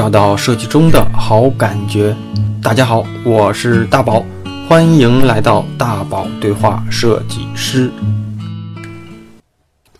[0.00, 2.16] 找到设计中的好感觉。
[2.62, 4.24] 大家好，我是大宝，
[4.66, 7.92] 欢迎来到大宝对话设计师。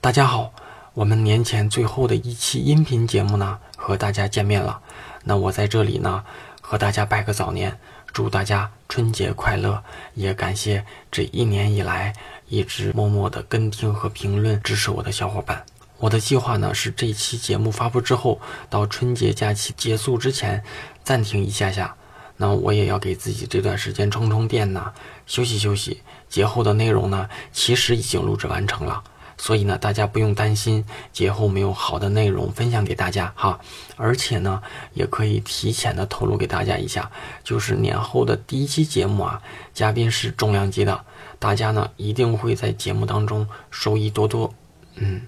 [0.01, 0.55] 大家好，
[0.95, 4.81] 我们年前最后的一期音频节目呢，和大家见面了。
[5.23, 6.25] 那我在这里呢，
[6.63, 7.77] 和大家拜个早年，
[8.11, 9.83] 祝大家春节快乐，
[10.15, 10.83] 也感谢
[11.13, 12.15] 这一年以来
[12.49, 15.63] 一直默默的跟听和评论支持我的小伙伴。
[16.01, 20.65] 我的计划呢是这期节目发布之后，到春节假期结束之前
[21.05, 21.95] 暂停一下下。
[22.39, 24.95] 那我也要给自己这段时间充充电呢，
[25.27, 26.01] 休息休息。
[26.27, 29.05] 节后的内容呢，其实已经录制完成了，
[29.37, 30.83] 所以呢，大家不用担心
[31.13, 33.61] 节后没有好的内容分享给大家哈。
[33.97, 34.63] 而且呢，
[34.95, 37.11] 也可以提前的透露给大家一下，
[37.45, 39.43] 就是年后的第一期节目啊，
[39.75, 41.05] 嘉宾是重量级的，
[41.39, 44.55] 大家呢一定会在节目当中收益多多。
[44.95, 45.21] 嗯。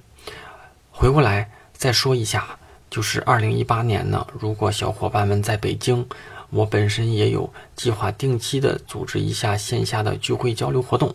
[1.02, 2.47] 回过来再说一下，
[2.88, 6.06] 就是二零一八年呢，如果小伙伴们在北京，
[6.50, 11.12] 我本身也有计划定期的组织一下线下的聚会交流活动。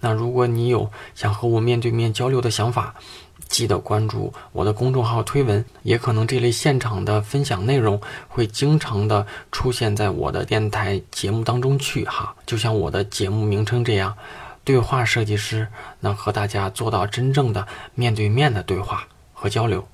[0.00, 2.92] 那如果你有想和我面对面交流的想法，
[3.48, 14.12] 记得关注我的公众号推文，也可能这类现场的分享内容会经常的出现在我的电台节目当中去哈，就像我的节目名称这样，
[14.64, 15.68] 对话设计师
[16.00, 19.06] 能和大家做到真正的面对面的对话。
[19.38, 19.86] 和交流。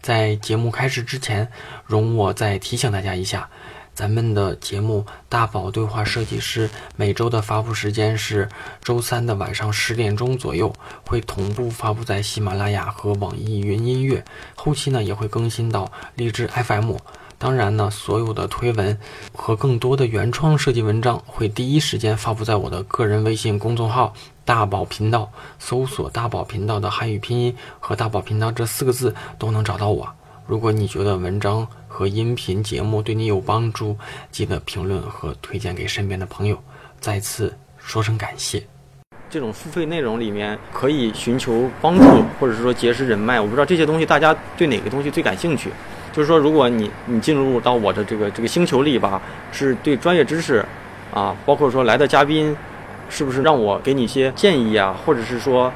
[0.00, 1.48] 在节目开始之前，
[1.86, 3.48] 容我再提醒大家一下，
[3.94, 8.48] 咱们的节目《大宝对话设计师》每周的发布时间是
[8.82, 10.74] 周三的晚上十点钟左右，
[11.06, 14.24] 会同步发布在喜马拉雅和网易云音乐，
[14.56, 16.96] 后期呢也会更新到荔枝 FM。
[17.38, 18.98] 当然呢，所有的推文
[19.32, 24.14] 和更多的原创设计文章会第一时间发布在我的个人微信公众号
[24.44, 30.08] “大宝频道”，搜索“大宝频道”的汉语拼音和“大宝频道”这四个字都能找到我。
[30.46, 33.96] 如果你觉得文章和音频节目对你有帮助，
[34.30, 36.58] 记得评论和推荐给身边的朋友。
[37.00, 38.62] 再次说声感谢。
[39.30, 42.04] 这种付费内容里面可以寻求帮助，
[42.38, 43.40] 或者是说结识人脉。
[43.40, 45.70] 我不知道这些东西大家对哪个东西最感兴趣。
[46.12, 50.62] 就是说，如果你你进入到我的这个这个星球里吧，是对专业知识，
[51.10, 52.54] 啊，包括说来的嘉宾，
[53.08, 55.72] 是不是让我给你一些建议啊，或者是说，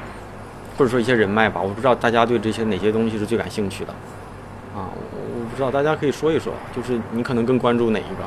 [0.77, 1.61] 或者说一些人脉吧？
[1.61, 3.91] 我不知道大家对这些哪些东西是最感兴趣的，
[4.75, 8.23] 啊，我不知道大家可以说一说，就是你可能更关注哪一个？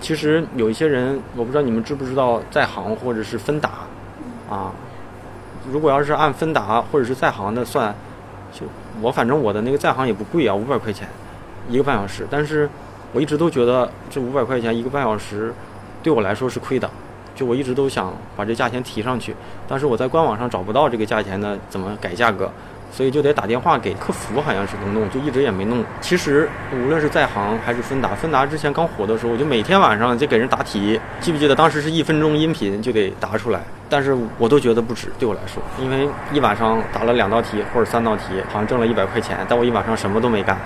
[0.00, 3.70] 其实有一些人，我不知道你们知不知道在行或者是分达，
[4.50, 4.72] 啊，
[5.70, 7.94] 如果要是按分达或者是在行的算。
[8.52, 8.66] 就
[9.00, 11.08] 我反正我的那个在行也不贵啊，五百块钱
[11.70, 12.26] 一个半小时。
[12.30, 12.68] 但是
[13.14, 15.54] 我一直都觉得这五百块钱一个半小时
[16.02, 16.90] 对我来说是亏的。
[17.34, 19.34] 就我一直都想把这价钱提上去，
[19.68, 22.50] 但是我在官网上找不到这个价钱呢，怎么改价格？
[22.94, 25.82] 所以就得打电话给客服，好像是能弄，就一直也没弄。
[26.02, 31.00] 其实无论是在行还是芬达，芬达之前刚火的时候，我就每天晚上就给人答题。
[31.18, 33.60] 记不记得当时是一分钟音频就得答出来？
[33.88, 40.58] 但是我都觉得不值，对我来说，因为一晚上答了两道题或者三道题，好像挣了一百块钱，但我一晚上什么都没干，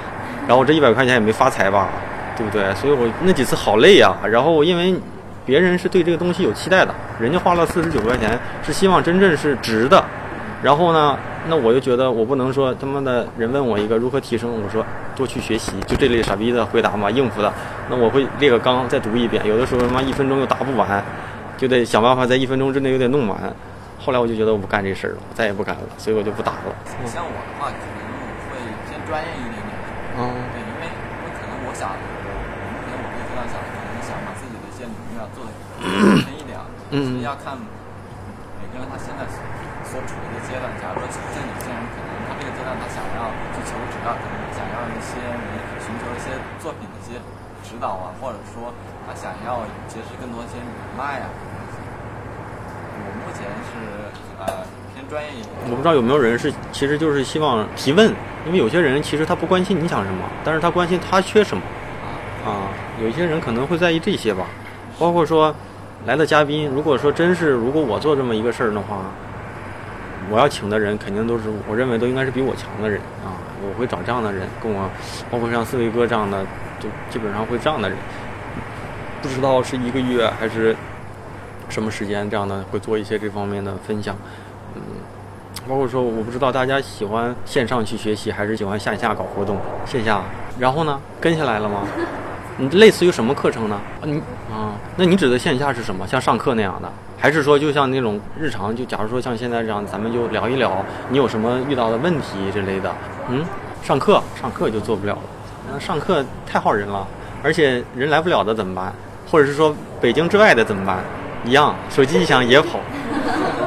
[0.49, 1.91] 然后这一百块钱也没发财吧，
[2.37, 2.75] 对不对？
[2.75, 4.13] 所以我那几次好累呀。
[4.29, 4.99] 然后因为
[5.47, 10.05] 别人是对这个东西有期待的，人家花了四十九块钱，是希望真正是值的。
[10.63, 11.17] 然后呢？
[11.49, 14.85] 那我就觉得我不能说他妈的人问我一个如何提升，我说
[15.15, 17.53] 多去学习，就这类傻逼的回答嘛，应付的。
[17.89, 21.01] 那我会列个纲再读一遍，有的时候他妈一分钟又答不完，
[21.57, 23.39] 就得想办法在一分钟之内又得弄完。
[24.03, 26.75] 后来我就觉得我不干这事儿了，我再也不干了，所以我就不答了。
[27.07, 28.03] 像我的话，可能
[28.51, 28.59] 会
[28.91, 29.71] 偏专业一点点。
[30.19, 30.35] 嗯。
[30.51, 30.91] 对，因为
[31.39, 35.31] 可能我想，目前我会这样想，可能想把自己的一些领域啊
[35.97, 36.65] 做的深一点啊。
[36.91, 37.23] 嗯。
[37.23, 39.25] 要看每个人他现在。
[39.87, 45.39] 所处的一个阶段，假如说像有些人可能他这个阶段他想要去求职啊，可能想要一些人
[45.79, 47.23] 寻求一些作品的一些
[47.63, 48.75] 指导啊，或者说
[49.07, 50.67] 他想要结识更多一些人
[50.99, 51.31] 脉啊。
[52.99, 54.11] 我目前是
[54.43, 55.55] 呃偏专业一点。
[55.71, 58.13] 我不知道有没有人是其实就是希望提问，
[58.45, 61.63] 因为有些人其实他不关心你想什么，但是他关心他缺什么。
[62.45, 64.47] 啊，有一些人可能会在意这些吧，
[64.99, 65.55] 包括说
[66.05, 68.99] 来的嘉宾，如果说真是如果我做这么一个事儿的话。
[70.29, 73.39] 我要请的人肯定都是我认为都应该是比我强的人啊！
[73.63, 74.91] 我会找这样的人跟我，
[75.31, 76.45] 包括像思维哥这样的，
[76.81, 77.97] 就基本上会这样的人。
[79.23, 80.75] 不知道是一个月还是
[81.69, 84.17] 什么时间，这样的会做一些这方面的分享。
[84.75, 84.83] 嗯，
[85.69, 89.57] 包括说我不知道大家喜欢线上去学习还是喜欢线下搞活动。
[89.85, 90.23] 线下，
[90.59, 91.85] 然后呢，跟下来了吗？
[92.57, 93.81] 你类似于什么课程呢？
[94.03, 94.19] 你
[94.51, 96.07] 啊，那你指的线下是什么？
[96.07, 96.91] 像上课那样的？
[97.19, 102.95] 还是说，就像那种日常，就假如说像现在这样，咱们就聊一聊，你有什么遇到的问题之类的。
[103.29, 103.45] 嗯，
[103.83, 105.23] 上课上课就做不了了。
[105.71, 107.07] 那上课太耗人了，
[107.43, 108.93] 而且人来不了的怎么办？
[109.31, 110.99] 或者是说北京之外的怎么办？
[111.45, 112.79] 一样，手机一响也跑。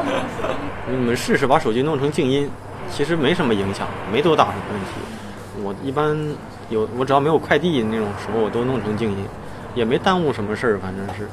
[0.90, 2.50] 你们试试把手机弄成静音，
[2.92, 5.64] 其实没什么影响，没多大的问题。
[5.64, 6.18] 我一般
[6.70, 9.18] 有，我只要没有快递那种时候，我都弄成静音，
[9.76, 11.28] 也没耽误什么事儿，反正是。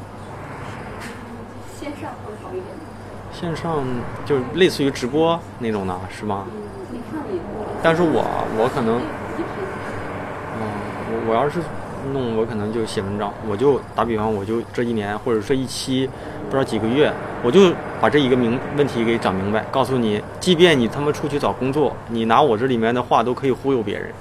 [1.79, 2.65] 线上会好一点。
[3.33, 3.85] 线上
[4.25, 6.47] 就类似于直播那种的，是吗？
[7.83, 8.25] 但是我
[8.59, 9.01] 我可能，
[10.59, 10.63] 嗯，
[11.11, 11.61] 我我要是。
[12.13, 16.09] 弄我可能就写文章，我就打比方，我就这一年或者这一期，
[16.45, 17.13] 不知道几个月，
[17.43, 24.13] 我就把这一个明问题给讲明白，告诉你，即便你他妈出去找工作，你拿我这里面的话都可以忽悠别人，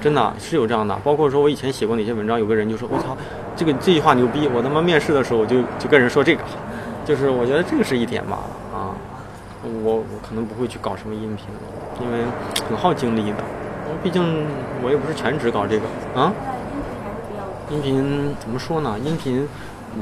[0.00, 0.94] 真的是有这样的。
[1.04, 3.16] 包括说我以前写过哪些文章，有个人就说我操，
[3.56, 6.42] 这个这句话牛逼，我他妈面试的时候我就就跟人说这个，
[7.04, 8.38] 就是我觉得这个是一点吧，
[8.72, 8.94] 啊，
[9.82, 11.46] 我我可能不会去搞什么音频，
[12.00, 12.24] 因为
[12.68, 13.38] 很耗精力的，
[14.02, 14.46] 毕竟
[14.82, 15.86] 我也不是全职搞这个
[16.20, 16.32] 啊。
[17.70, 18.94] 音频怎么说呢？
[19.02, 19.48] 音频，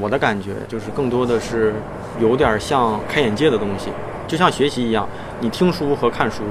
[0.01, 1.73] 我的感觉就是更多的是
[2.19, 3.89] 有点像开眼界的东西，
[4.27, 5.07] 就像学习一样。
[5.39, 6.43] 你听书和看书，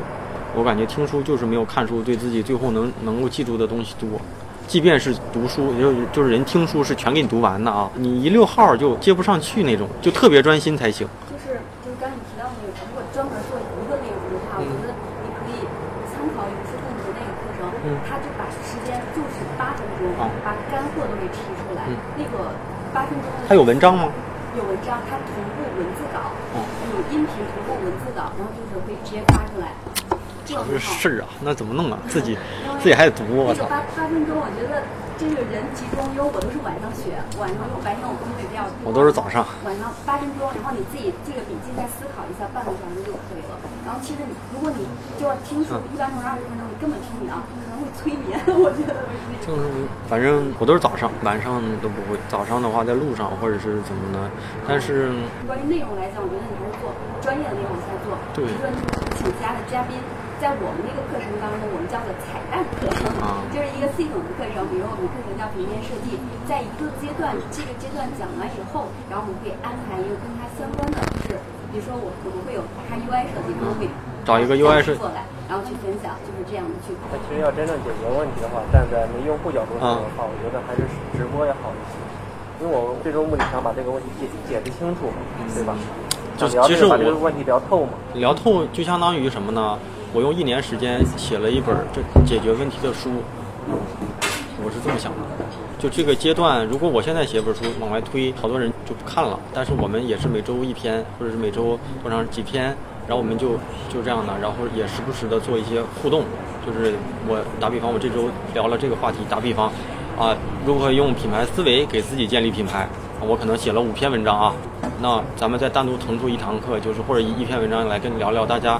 [0.54, 4.20] 我感觉听书就是没有看书对自己最后能能够记住的东西多。
[4.68, 11.06] 即便是读书，就就是人听书是全给你读完的啊，你一溜号就接不上去那种，就特别专心才行。
[11.28, 15.60] 就是就是刚你提到那个，如果专门做一个内容的话，我觉得你可以
[16.08, 17.68] 参考有些共读那个课程，
[18.08, 20.08] 他就把时间就是八分钟，
[20.44, 21.84] 把干货都给提出来。
[22.16, 22.54] 那个
[22.94, 24.08] 八分钟，他有文章吗？
[24.56, 29.74] 有文章，他同步文字稿，有音频同步文字稿，然后就是会直接发出来。
[30.44, 31.98] 这事儿啊，那怎么弄啊？
[32.08, 32.36] 自己
[32.80, 33.64] 自己还得读，我操！
[33.66, 34.82] 八八分钟，我觉得
[35.16, 38.74] 这个人集中，因为我都是晚上学，晚上因为白天我工作也比较多。
[38.82, 39.46] 我都是早上。
[39.64, 43.54] 晚上八分钟，然后你自己记个笔记，再思考一下，半个小时就可以了。
[43.86, 44.86] 然后其实你，如果你
[45.18, 48.38] 就要听书，一般都是二十分钟，你根本听不了，可能会催眠。
[48.58, 49.06] 我觉得。
[49.42, 52.18] 就是，反正我都是早上，晚上都不会。
[52.26, 54.30] 早上的话，在路上或者是怎么的，
[54.66, 55.10] 但是。
[55.46, 56.90] 关于内容来讲，我觉得你还是做
[57.22, 58.14] 专业的内容在做。
[58.34, 58.46] 对。
[58.46, 58.66] 比如说，
[59.18, 59.98] 请其他的嘉宾。
[60.42, 62.90] 在我们那个课程当中，我们叫做彩蛋课，
[63.54, 64.58] 就是一个系统的课程。
[64.66, 66.18] 比如我们课程叫平面设计，
[66.50, 71.38] 在一个阶段这个阶段讲完以后，然后我们会安排一个跟它相关的，就是
[71.70, 73.86] 比如说我我们会有它 UI 设计，可能会
[74.26, 76.90] 找一个 UI 设计过来，然后去分享，就是这样的去。
[77.06, 80.82] 那其实要真正解决问题的话，站在那用户角度上的话，我觉得还是
[81.14, 82.02] 直播要好一些，
[82.58, 85.06] 因为我最终目的想把这个问题解解释清楚，
[85.54, 85.78] 对吧？
[86.34, 89.78] 就其实我把这个问题聊透嘛，聊透就相当于什么呢？
[90.14, 93.10] 我用一年时间写了一本这解决问题的书，
[94.62, 95.18] 我是这么想的。
[95.78, 99.40] 就这个阶段，如果我现在写本书往外推，好多人就不看了。
[99.54, 102.64] 但是我们也是每周一篇，或者是每周多长几篇，
[103.08, 103.52] 然后我们就
[103.88, 106.24] 就这样的，然后也时不时的做一些互动。
[106.66, 106.92] 就是
[107.26, 109.72] 我打比方，我这周聊了这个话题，打比方
[110.18, 110.36] 啊，
[110.66, 112.86] 如何用品牌思维给自己建立品牌，
[113.26, 114.52] 我可能写了五篇文章啊。
[115.00, 118.78] 那咱们再单独腾出一堂课，就是或者一一篇文章来跟聊聊大家。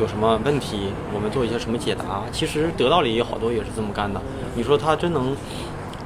[0.00, 2.22] 有什么问题，我们做一些什么解答？
[2.32, 4.20] 其实得到里有好多也是这么干的。
[4.54, 5.36] 你说他真能，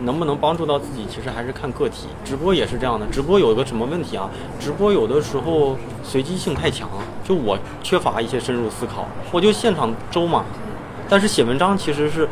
[0.01, 1.07] 能不能帮助到自己？
[1.09, 2.09] 其实还是看个体。
[2.25, 3.07] 直播也是这样的。
[3.07, 4.29] 直播有个什么问题啊？
[4.59, 6.89] 直播有的时候随机性太强，
[7.25, 10.45] 就我缺乏一些深入思考，我就现场周嘛。
[11.09, 12.29] 但是写文章其实是，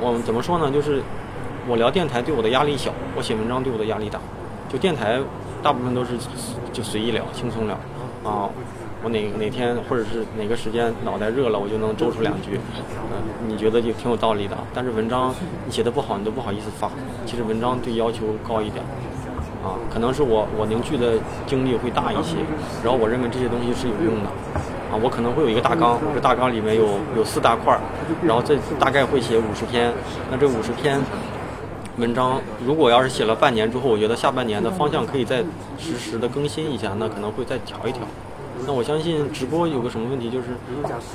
[0.00, 0.70] 我怎么说呢？
[0.70, 1.02] 就是
[1.68, 4.18] 我聊电台对我的压力小，我写文章对我的压力大。
[4.70, 5.20] 就电台
[5.62, 6.12] 大部分都是
[6.72, 7.76] 就随意聊，轻松聊
[8.24, 8.48] 啊。
[9.08, 12.58] 哪哪天或者是哪个时间脑袋热了，我就能周出两句，
[13.10, 14.56] 嗯，你觉得就挺有道理的。
[14.74, 15.34] 但是文章
[15.66, 16.90] 你写的不好，你都不好意思发。
[17.26, 18.84] 其实文章对要求高一点，
[19.64, 21.14] 啊，可能是我我凝聚的
[21.46, 22.36] 精力会大一些，
[22.82, 24.28] 然后我认为这些东西是有用的，
[24.90, 26.86] 啊，我可能会有一个大纲，这大纲里面有
[27.16, 27.80] 有四大块儿，
[28.26, 29.92] 然后这大概会写五十篇。
[30.30, 31.00] 那这五十篇
[31.98, 35.42] 文章，如果要是写了半年之后，我觉得下半年的方向可以再
[35.78, 38.02] 实时的更新一下，那可能会再调一调。
[38.66, 40.46] 那我相信直播有个什么问题，就是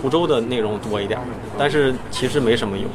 [0.01, 1.19] 湖州的内容多一点，
[1.57, 2.87] 但是其实没什么用，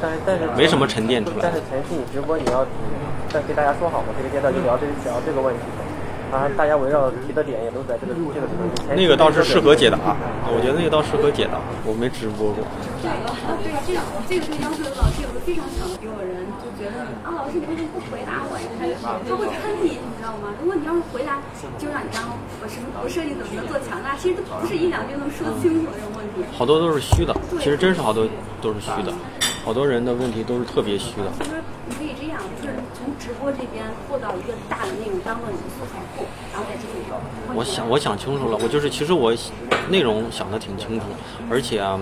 [0.00, 1.38] 但是但是没什么沉淀出来。
[1.42, 2.64] 但是前期你直播你要
[3.30, 5.60] 再给大家说好嘛，这个阶段就聊这聊这个问题。
[6.32, 8.46] 啊，大家围绕提的点也都在这个这个
[8.94, 9.98] 那个倒是适合解答，
[10.50, 12.60] 我觉得那个倒适合解答，我没直播过。
[13.02, 18.66] 这个啊，对啊，这个这个对要求老师有个非常强的给我人，就觉得啊，老师你为什么不回答我呀？
[19.26, 20.50] 他会喷你，你知道吗？
[20.60, 21.38] 如果你要是回答，
[21.78, 26.42] 就让你刚刚我什么我设计怎么能做强大，其实都不是一两句能说清楚的这种问题。
[26.52, 28.26] 好多都是虚的，其实真是好多
[28.60, 29.14] 都是虚的，
[29.64, 31.30] 好多人的问题都是特别虚的。
[31.38, 32.36] 就是你可以这样。
[32.36, 36.96] 样，就是从直播这边做到一个大的内容当做你的素材库，然后再进行。
[37.56, 39.34] 我想，我想清楚了，我就是其实我
[39.88, 41.06] 内容想的挺清楚，
[41.50, 41.98] 而且啊，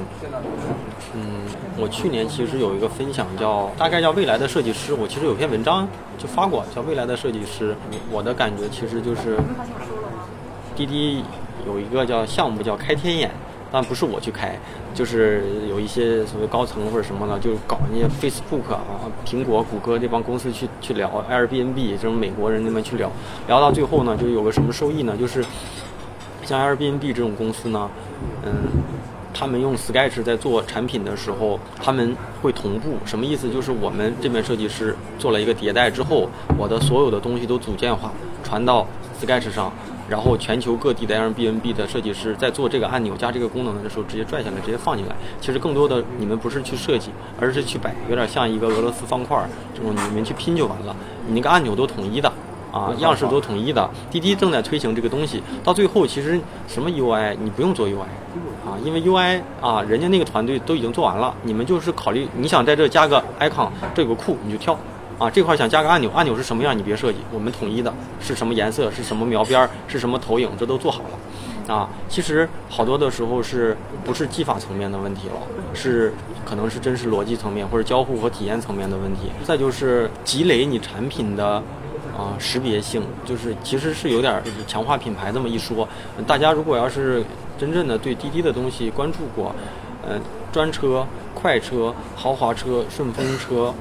[1.15, 5.89] 嗯，我去年其实有一个分享叫大概叫未来的设计师，我其实有篇文章
[6.19, 7.75] 就发过，叫未来的设计师。
[8.13, 9.39] 我的感觉其实就是，
[10.77, 11.25] 滴滴
[11.67, 13.31] 有一个叫项目叫开天眼。
[13.73, 14.57] 但不是我去开，
[14.95, 18.81] 就是有一些所谓高层或者什么的，就搞那些 Facebook 啊、
[19.27, 23.11] 苹果、谷歌这帮公司去去聊 Airbnb 这种美国人那边去聊，
[23.49, 25.17] 聊到最后呢，就有个什么收益呢？
[25.19, 25.45] 就是
[26.45, 27.91] 像 Airbnb 这种公司呢，
[28.45, 28.53] 嗯，
[29.35, 33.51] 他们用 Sketch 在做产品的时候，他们会同步，什么意思？
[33.51, 38.13] 就是我们这边设计师做了一个迭代之后，我的所有的东西都组件化
[38.45, 38.87] 传到
[39.21, 39.73] Sketch 上。
[40.09, 45.15] 然后全球各地的 Airbnb 的设计师在做这个按钮加这个功能的时候，直接拽下来，直接放进来。
[45.41, 49.37] 其实更多的你们不是去设计，而是去摆，有点像一个俄罗斯方块
[49.75, 50.95] 这种，你们去拼就完了。
[51.27, 52.31] 你那个按钮都统一的，
[52.71, 53.89] 啊，样式都统一的。
[54.11, 58.01] 滴滴正在推行这个东西，到最后其实什么 UI 你不用做 UI，
[58.67, 64.79] 啊，因为 UI 啊，人家那个团队都已经做完了，你们就是考虑你想在这加个 icon，这有个库你就跳。
[65.19, 71.73] 啊，这块想加个按钮，按钮是什么样你别设计，我们统一的是什么颜色，是什么描边，是什么投影，这都做好了。
[71.73, 75.35] 啊，其实好多的时候是不是技法层面的问题了，
[75.73, 76.13] 是
[76.45, 79.31] 可能是真实逻辑层面或者交互和体验层面的问题。
[79.45, 81.63] 再就是积累你产品的
[82.15, 85.89] 啊识别性，就是其实是有点强化品牌这么一说。
[86.27, 87.25] 大家如果要是
[87.57, 89.55] 真正的对滴滴的东西关注过，
[90.07, 90.21] 嗯，
[90.53, 93.73] 专车、快车、豪华车、顺风车。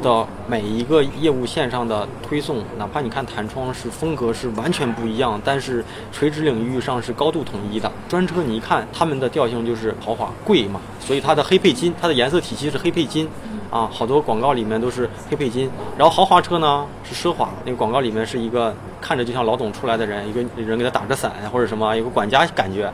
[0.00, 7.90] 的每一个业务线上的推送，哪怕你看弹窗是风格是完全不一样，但是垂直领域上是高度统一的。
[8.08, 13.28] 专车你一看，他们的调性就是豪华贵嘛，所以它的黑配金，它的颜色体系是黑配金，
[13.70, 15.70] 啊，好多广告里面都是黑配金。
[15.96, 22.92] 然后豪华车呢是奢华，那个广告里面是一个看着就像老董出来的人，一个人给他打着伞或者什么，有个管家感觉。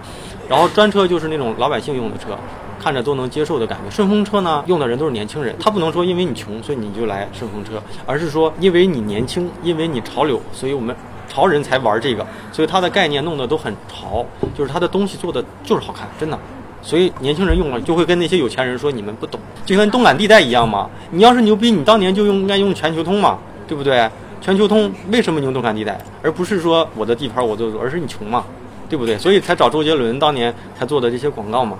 [0.48, 2.36] 然后专车就是那种老百姓用的车。
[2.78, 3.90] 看着都能接受的感觉。
[3.90, 10.94] 顺风车呢，用的人都是年轻人，他不能说因为你穷，所以你就来顺风车，而是说因为你年轻，因为你潮流，所以我们
[11.26, 12.24] 潮人才玩这个。
[12.52, 16.38] 所以它的概念弄得都很潮，就是它的东西做的就是好看，真的。
[16.80, 20.88] 所以年轻人用了就会跟那些有钱人说你们不懂，就跟动感地带一样嘛。
[21.10, 24.08] 你要是牛逼，你当年就用应该用全球通嘛，对不对？
[24.40, 28.44] 全球通为什么用动感地带，而不是说我的地盘我做主，而是你穷嘛，
[28.88, 29.18] 对不对？
[29.18, 31.78] 所以才找周杰伦当年才做的这些广告嘛。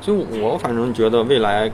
[0.00, 1.70] 所以我反正觉得未来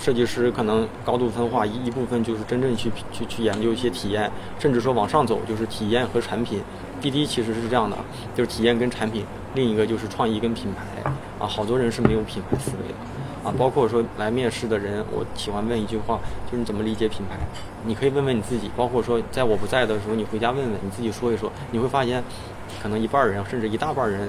[0.00, 6.60] 设计师可能高度分化，一一部分就是真正去去去研究一些体验，甚至说往上走就是体验和产品。
[7.00, 7.96] 滴滴其实是这样的，
[8.34, 9.24] 就是体验跟产品，
[9.54, 11.46] 另一个就是创意跟品牌啊。
[11.46, 12.94] 好多人是没有品牌思维的
[13.44, 17.36] 啊，包括说来面试的人，我喜欢问一句话，就是你怎么理解品牌？
[17.84, 22.22] 你可以问问你自己，包括说在我不在的时候，你回家问问你自己说一说，你会发现，
[22.82, 24.28] 可能一半人甚至一大半人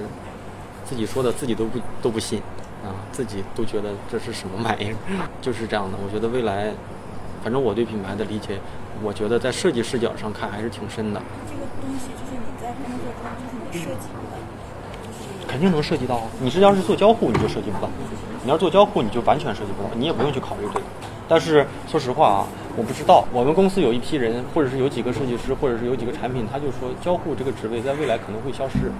[0.84, 2.40] 自己说的自己都不都不信。
[2.84, 4.96] 啊，自己都觉得这是什么玩意儿，
[5.40, 5.96] 就是这样的。
[6.04, 6.70] 我觉得未来，
[7.42, 8.60] 反正我对品牌的理解，
[9.02, 11.22] 我觉得在设计视角上看还是挺深的。
[11.48, 16.20] 这个东西就是你在工作中就是你设计的，肯定能涉及到。
[16.40, 17.88] 你是要是做交互，你就涉及不到；
[18.44, 20.84] 你要做交互，你就完全涉及不到，你也不用去考虑这个。
[21.26, 22.46] 但是说实话啊，
[22.76, 28.92] 我不知道，我们公司有一批人，或者是有几个设计师，或者是有几个产品，他就说交互这个职位在未来可能会消失，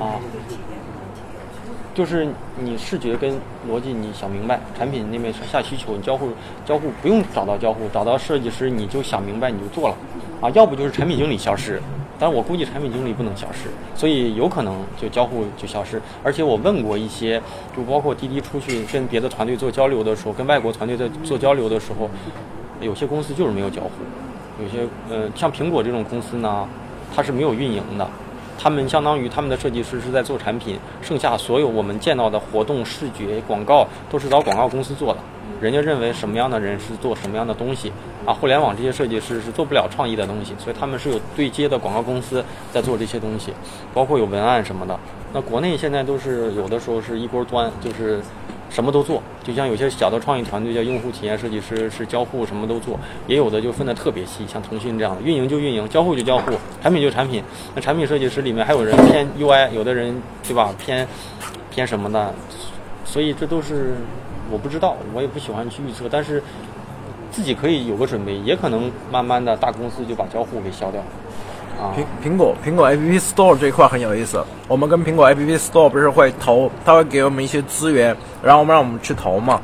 [0.00, 0.16] 啊。
[1.94, 2.26] 就是
[2.58, 3.34] 你视觉跟
[3.70, 6.30] 逻辑你想明白，产品那边下需求，你交互
[6.64, 9.96] 交互不用找到交互，找到设计师你就想明白你就做了，
[10.40, 11.82] 啊，要不就是产品经理消失，
[12.22, 16.00] 但我估计产品经理不能消失，所以有可能就交互就消失。
[16.22, 17.42] 而且我问过一些，
[17.76, 22.08] 就包括滴滴出去跟别的团队做交流的时候，跟外国团队在做交流的时候，
[22.80, 26.64] 有些公司就是没有交互，有些呃像苹果这种公司呢，
[27.12, 28.08] 它是没有运营的。
[28.56, 35.18] 他们相当于他们的设计师是在做产品，剩下所有我们见到的活动、视觉、广告都是找广告公司做的。
[35.60, 37.92] 人家认为什么样的人是做什么样的东西
[38.24, 38.32] 啊？
[38.32, 43.52] 互联网这些设计师是做不了创意的东西，所以他们是有对接的广告公司在做这些东西，
[43.94, 44.98] 包括有文案什么的。
[45.32, 48.20] 那国内现在都是有的时候是一锅端，就是。
[48.70, 52.94] 什么都做，就像有些小的创意团队叫用户体验设计师，是交互什么都做；
[53.26, 56.52] 也有的就分得特别细，像腾讯这样的，运营就运营，交互就交互，
[56.82, 57.44] 产品就产品。
[57.74, 61.06] 那产品设计师里面还有人偏 UI，有的人对吧偏
[61.70, 62.34] 偏什么的，
[63.04, 63.96] 所以这都是
[64.50, 66.42] 我不知道，我也不喜欢去预测，但是
[67.32, 71.06] 自己可以有个准备，也可能慢慢的大公司就把交互给消掉了。
[71.96, 79.60] 苹苹果苹果 App Store 这一块很有意思，我们跟苹果 App Store 不是会投，他会给我们一些资源，然后我们让我们去投嘛。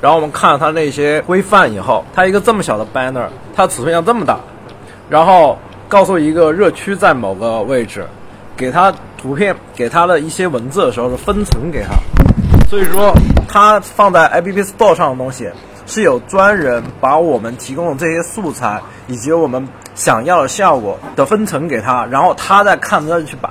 [0.00, 4.38] 然后我们看了它那些规范以后，它一个这么小的 banner，它尺寸要这么大，
[5.08, 8.06] 然后告诉一个热区在某个位置，
[8.56, 11.96] 给它图片，给它的一些文字的时候是分层给它，
[12.68, 13.14] 所以说
[13.48, 15.50] 它放在 App Store 上的东西
[15.86, 23.50] 是有专人把我们提供的这些素材以及我们想要的效果的分层给他，然后他再看着去摆。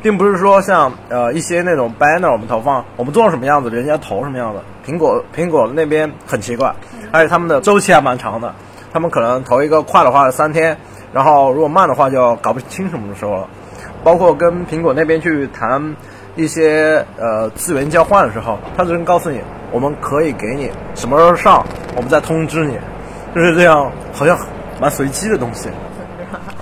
[0.00, 4.60] 并不是说像呃一些那种 banner 我们投放，我们做成什么样子，人家投什么样子。
[4.86, 6.72] 苹果苹果那边很奇怪，
[7.10, 8.54] 而且他们的周期还蛮长的，
[8.92, 10.78] 他们可能投一个快的话三天，
[11.12, 13.48] 然后如果慢的话就搞不清什么时候了。
[14.04, 15.96] 包括跟苹果那边去谈
[16.38, 19.40] 一些呃资源交换的时候，他只能告诉你
[19.72, 21.66] 我们可以给你什么时候上，
[21.96, 22.78] 我们再通知你，
[23.34, 24.38] 就是这样，好像
[24.80, 25.68] 蛮随机的东西。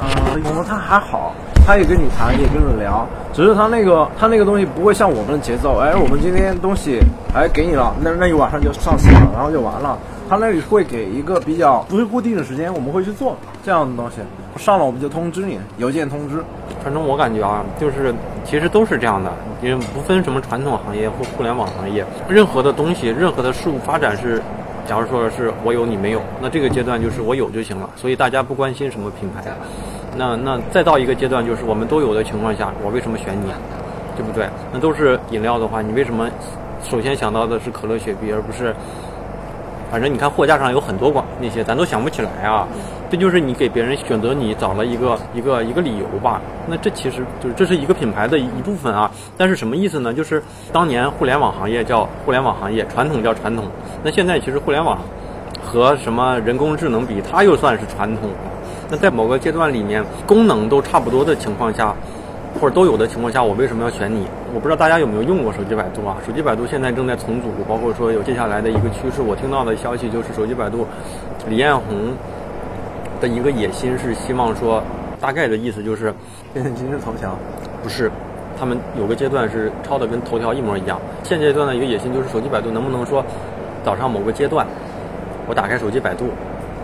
[0.01, 0.09] 啊，
[0.49, 1.35] 我们他还好。
[1.67, 5.77] 他也跟你谈，也跟你聊，只是他那个他那个东西不会像我们的节奏。
[5.79, 7.01] 哎，我们今天东西
[7.35, 9.99] 哎给你了，那那一晚上就上线了，然后就完了。
[10.29, 14.17] 他那里会给一个比较不是固定的时间，我们会去做这样的东西。
[14.57, 16.43] 上了我们就通知你，邮件通知。
[16.83, 18.15] 反正我感觉啊，就是
[18.45, 24.41] 其实都是这样的，因为不分什么传统行业或互联网行业，任何的东西，任何的事物发展是，
[24.87, 27.89] 假如说是我有你没有，那这个阶段就是我有就行了。
[27.97, 29.45] 所以大家不关心什么品牌。
[30.17, 33.51] 那那再到一个阶段，就是我们都有的情况下，我为什么选你，
[34.17, 34.49] 对不对？
[34.73, 36.29] 那都是饮料的话，你为什么
[36.83, 38.75] 首先想到的是可乐、雪碧，而不是？
[39.91, 42.67] 反正你看货架上有很多广那些，咱都想不起来啊。
[43.09, 46.41] 这就是你给别人选择你找了一个一个一个理由吧。
[46.67, 49.09] 那这其实就是这是一个品牌的一部分啊。
[49.37, 50.13] 但是什么意思呢？
[50.13, 53.65] 就是当年互联网行业叫互联网行业，传统叫传统。
[54.03, 54.99] 那现在其实互联网
[55.63, 58.31] 和什么人工智能比，它又算是传统。
[58.91, 61.95] 那在某个阶段里面，功能都差不多的情况下，
[62.61, 64.27] 或者都有的情况下，我为什么要选你？
[64.55, 66.17] 我不知道大家有没有用过手机百度啊？
[66.27, 69.21] 手机百度现在正在重组，包括说有接下来的一个趋势。
[69.23, 70.87] 我听到的消息就是，手机百度
[71.49, 72.15] 李彦宏
[73.21, 74.83] 的一个野心是希望说，
[75.21, 76.13] 大概的意思就是
[76.53, 77.37] 变成今日头条。
[77.83, 78.11] 不是，
[78.59, 80.99] 他们有个阶段是抄的跟头条一模一样。
[81.23, 83.25] 现阶段的一个野心就是，手机百度能不能说，
[83.85, 84.67] 早上某个阶段，
[85.47, 86.25] 我打开手机百度，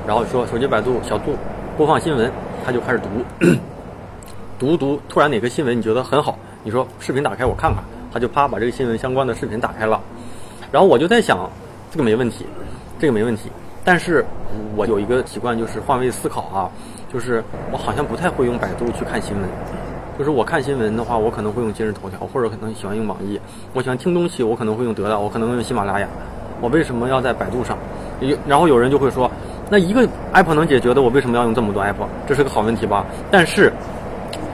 [0.06, 1.34] 然后说手机百度小度。
[1.74, 2.30] 播放新闻，
[2.62, 3.08] 他就开始读，
[4.62, 10.00] 读读，突然哪个新闻你觉得很好，你说视频打开我看看，他就啪把这个新闻相关的视频打开了，
[10.70, 11.50] 然后我就在想，
[11.90, 12.46] 这个没问题，
[12.96, 13.50] 这个没问题，
[13.84, 14.24] 但是
[14.76, 16.70] 我有一个习惯就是换位思考啊，
[17.12, 19.42] 就是我好像不太会用百度去看新闻，
[20.16, 23.40] 就是我看新闻的话，我可能会用今日头条，或者可能喜欢用网易，
[23.74, 26.06] 我喜欢听东西，我可能会用得到，我可能用喜马拉雅，
[26.60, 27.76] 我为什么要在百度上？
[28.46, 29.28] 然后有人就会说。
[29.70, 31.94] 那一个 app 能解决的，我为什么要用这么多 app？
[32.26, 33.06] 这是个好问题吧？
[33.30, 33.72] 但是，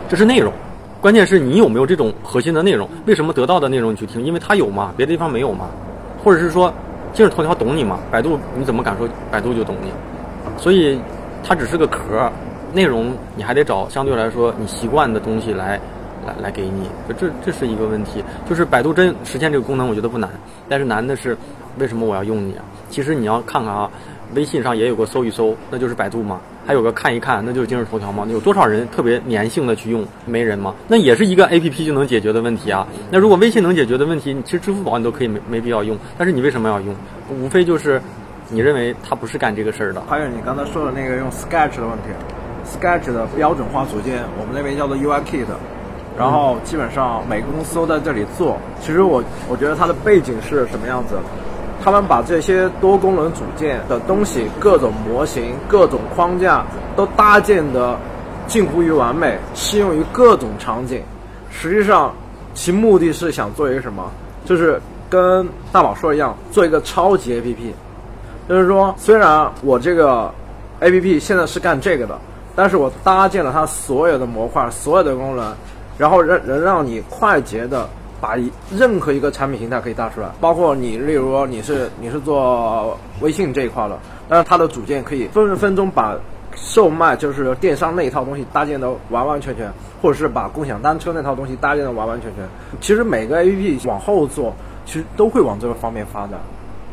[0.08, 0.50] 这是内容，
[1.02, 2.88] 关键是你有没有这种核心的内容？
[3.04, 4.24] 为什么得到的内容你去听？
[4.24, 5.66] 因为它有嘛，别的地方没有嘛？
[6.24, 6.72] 或者是说，
[7.12, 7.98] 今日头条懂你吗？
[8.10, 9.90] 百度你怎么敢说百度就懂你？
[10.56, 10.98] 所以
[11.44, 12.30] 它只是个壳，
[12.72, 15.78] 内容你还得找相对来说你习惯的东西来
[16.26, 16.88] 来来给你。
[17.18, 20.30] 这这是一个问题，就是百度真实现这个功能，我觉得不难，
[20.70, 21.36] 但是难的是
[21.78, 22.64] 为什么我要用你啊？
[22.88, 23.90] 其实你要看看啊。
[24.34, 26.38] 微信上也有个搜一搜，那就是百度嘛；
[26.68, 28.26] 还有个看一看，那就是今日头条嘛。
[28.28, 30.06] 有多少人特别粘性的去用？
[30.26, 30.74] 没人吗？
[30.86, 32.86] 那也是一个 A P P 就能解决的问题啊。
[33.10, 35.96] 那如果微信能解决的问题，你其实支付宝你都可以没没必要用。
[36.18, 36.94] 但是你为什么要用？
[37.30, 37.98] 无非就是
[38.50, 40.02] 你认为它不是干这个事儿的。
[40.06, 42.10] 还有你刚才说的那个用 Sketch 的问题
[42.66, 45.46] ，Sketch 的标准化组件，我们那边叫做 U I Kit，
[46.18, 48.58] 然后基本上每个公司都在这里做。
[48.78, 51.16] 其实我我觉得它的背景是什么样子？
[51.82, 56.64] 他们把这些多功能组件的东西、各种模型、各种框架
[56.96, 57.96] 都搭建的
[58.46, 61.02] 近乎于完美，适用于各种场景。
[61.50, 62.12] 实际上，
[62.52, 64.10] 其目的是想做一个什么？
[64.44, 67.72] 就是跟大宝说一样，做一个超级 APP。
[68.48, 70.32] 就是说，虽然我这个
[70.80, 72.18] APP 现在是干这个的，
[72.56, 75.54] 但是我搭建了它所有的模块、所有的功能，
[75.96, 77.88] 然后让能让你快捷的。
[78.20, 78.36] 把
[78.70, 86.16] 任何一个产品形态可以搭出来，包括你，例如说你是你是做微信这一块的，但是它的组件可以分分钟把
[86.56, 92.44] 售卖就是电商那一套东西搭建的完完全全，或者是把共享单车那套东西搭建的完完全全。
[92.80, 94.52] 其实每个 APP 往后做，
[94.84, 96.40] 其实都会往这个方面发展，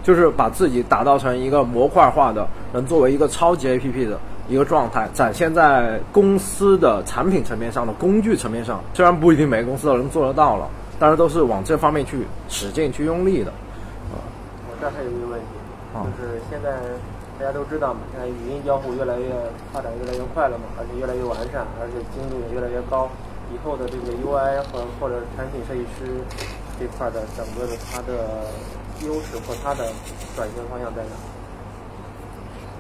[0.04, 8.80] 就是把自己打造成一个模块化的，能作为一个超级 APP 的一个状态，展现在公司的产品层面上的工具层面上。
[8.94, 10.70] 虽然不一定每个公司都能做得到了。
[10.98, 13.52] 当然都是往这方面去使劲去用力的，
[14.12, 14.16] 啊，
[14.70, 15.46] 我这还有一个问题，
[15.92, 16.72] 就是现在
[17.38, 19.28] 大家都知道嘛，现在语音交互越来越
[19.74, 23.10] 发展越来越快了嘛，而且越来越完善，而且精度也越来越高。
[23.54, 26.24] 以后的这个 UI 和或者产品设计师
[26.80, 28.48] 这块的整个的它的
[29.06, 29.92] 优势和它的
[30.36, 31.12] 转型方向在哪？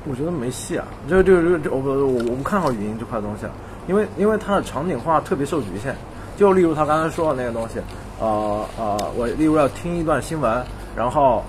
[0.07, 3.45] 我觉得没戏啊，这这这这我我我不看好语音这块东西，
[3.87, 5.93] 因为因为它的场景化特别受局限。
[6.37, 7.79] 就例如他刚才说的那个东西，
[8.19, 10.63] 呃呃，我例如要听一段新闻，
[10.95, 11.43] 然后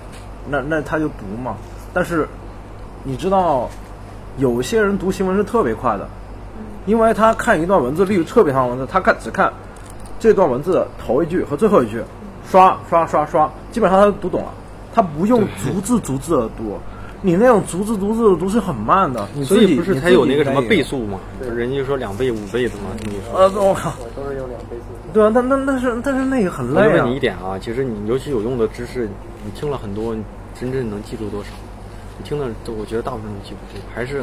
[0.48, 1.56] 那那他就读嘛。
[1.92, 2.28] 但是
[3.04, 3.68] 你知道，
[4.38, 6.08] 有些人读新闻是特别快的，
[6.86, 9.52] 因为他看一段文字，例如特别长文字，他看只看
[10.18, 12.02] 这段文字的头一句和最后一句，
[12.50, 14.48] 刷刷刷刷，基本上他都读懂了，
[14.94, 16.78] 他不用逐字逐字的读。
[17.22, 21.18] 你那种逐字逐字的读是很慢的，所以不是才有那个什么倍速吗？
[21.40, 23.38] 人家说两倍、五倍的嘛，你说？
[23.38, 23.92] 呃，我靠。
[25.16, 26.84] 对啊，但但但是但是那个很累啊。
[26.88, 29.08] 我问你一点啊，其实你尤其有用的知识，
[29.42, 30.14] 你听了很多，
[30.54, 31.48] 真正能记住多少？
[32.18, 33.82] 你听的都，我觉得大部分都记不住。
[33.94, 34.22] 还是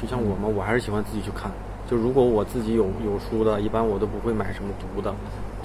[0.00, 1.50] 就像我嘛，我还是喜欢自己去看。
[1.90, 5.12] 就如果我自己有有书的，一般我都不会买什么读的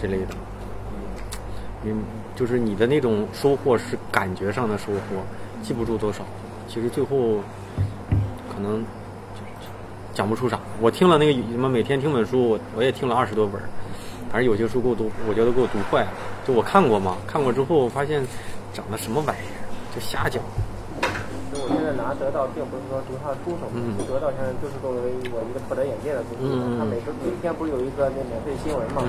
[0.01, 0.33] 这类的。
[1.85, 2.01] 嗯，
[2.35, 5.21] 就是你的那种收获是感觉上的收获。
[5.61, 6.25] 记不住多少，
[6.67, 7.41] 其实最后
[8.51, 8.83] 可能
[10.15, 10.59] 讲不出啥。
[10.81, 13.61] 我听了那个什么每天听本书，我我也听了二十多本，
[14.31, 16.09] 反正有些书给我读，我觉得给我读坏了。
[16.45, 18.21] 就我看过嘛，看过之后发现
[18.73, 19.57] 讲的什么玩意儿，
[19.93, 20.37] 就瞎讲。
[21.49, 25.01] 我现在拿得到，并不是说读他的书什么，得到现在就是作为
[25.33, 26.45] 我一个拓展眼界的东西。
[26.77, 29.01] 他每周每天不是有一个那免费新闻嘛？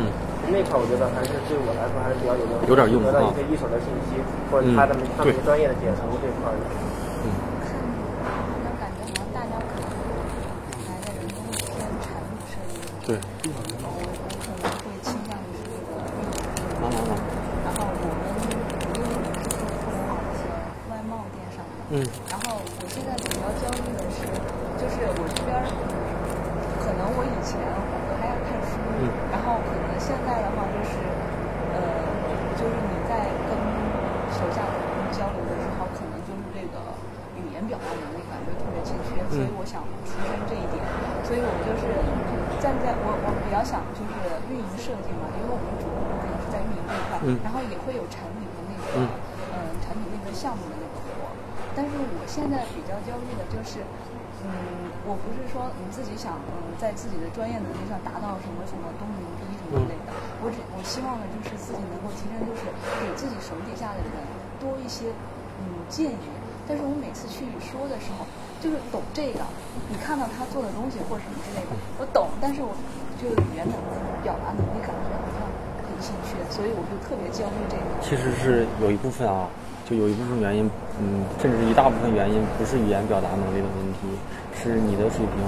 [0.49, 4.17] 那块我觉得还是对我来说还是比较有用，有点用得到一些一手的信息，
[4.49, 6.57] 或者他的他们专业的解读这块儿。
[7.25, 7.29] 嗯。
[7.65, 9.85] 看，感觉好像大家可能
[10.89, 12.81] 来的人都是偏产品设计。
[13.05, 13.17] 对。
[13.17, 14.05] 我我
[14.45, 16.85] 可能会倾向于是这个运营这个。
[16.85, 17.17] 啊啊啊！
[17.65, 18.21] 然后我们
[18.93, 20.45] 因为我们是做互联网一些
[20.91, 21.80] 外贸电商的。
[21.91, 21.99] 嗯。
[22.31, 24.23] 然后我现在比较焦虑的是，
[24.79, 25.59] 就是我这边
[26.79, 28.79] 可能我以前我还要看书，
[29.35, 30.95] 然后可能现在的话就是，
[31.75, 31.79] 呃，
[32.55, 33.53] 就是你在跟
[34.31, 36.79] 手下的人交流的时候，可能就是这个
[37.35, 40.79] 语言表达能力感觉特别欠缺，所以我想提升这一点。
[41.27, 41.91] 所以我就是
[42.63, 44.15] 站在我我比较想就是
[44.47, 49.11] 运营设计嘛，因为我们主要可能是在运营这一块，然后也会有产品的那个
[49.55, 51.10] 嗯产品那个项目的那个活。
[51.75, 53.81] 但是我现在比较焦虑的就是，
[54.43, 60.11] 嗯，我不是说你自己想嗯在自己的专业能力上达到什么什么多么牛逼什么之类的，
[60.43, 62.67] 我只我希望的就是自己能够提升，就是
[63.01, 64.15] 给自己手底下的人
[64.59, 65.13] 多一些
[65.63, 66.27] 嗯建议。
[66.69, 68.23] 但是我每次去说的时候，
[68.63, 69.43] 就是懂这个，
[69.91, 72.71] 你看到他做的东西或者什么之类的，我懂，但是我
[73.19, 75.43] 就语言能力、表达能力感觉好像
[75.83, 77.87] 很欠缺，所以我就特别焦虑这个。
[78.03, 79.51] 其实是有一部分啊。
[79.91, 84.07] 就有一部分原因，嗯，甚至一大部分原因不是语言表达能力的问题，
[84.55, 85.43] 是你的水平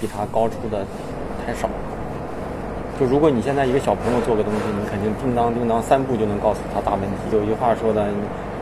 [0.00, 0.86] 比他高出的
[1.44, 1.68] 太少。
[3.00, 7.16] 就如果你现在一个小朋友做个东西，你肯定叮当叮当三步就能告诉他大问题。
[7.32, 8.06] 有一句话说的，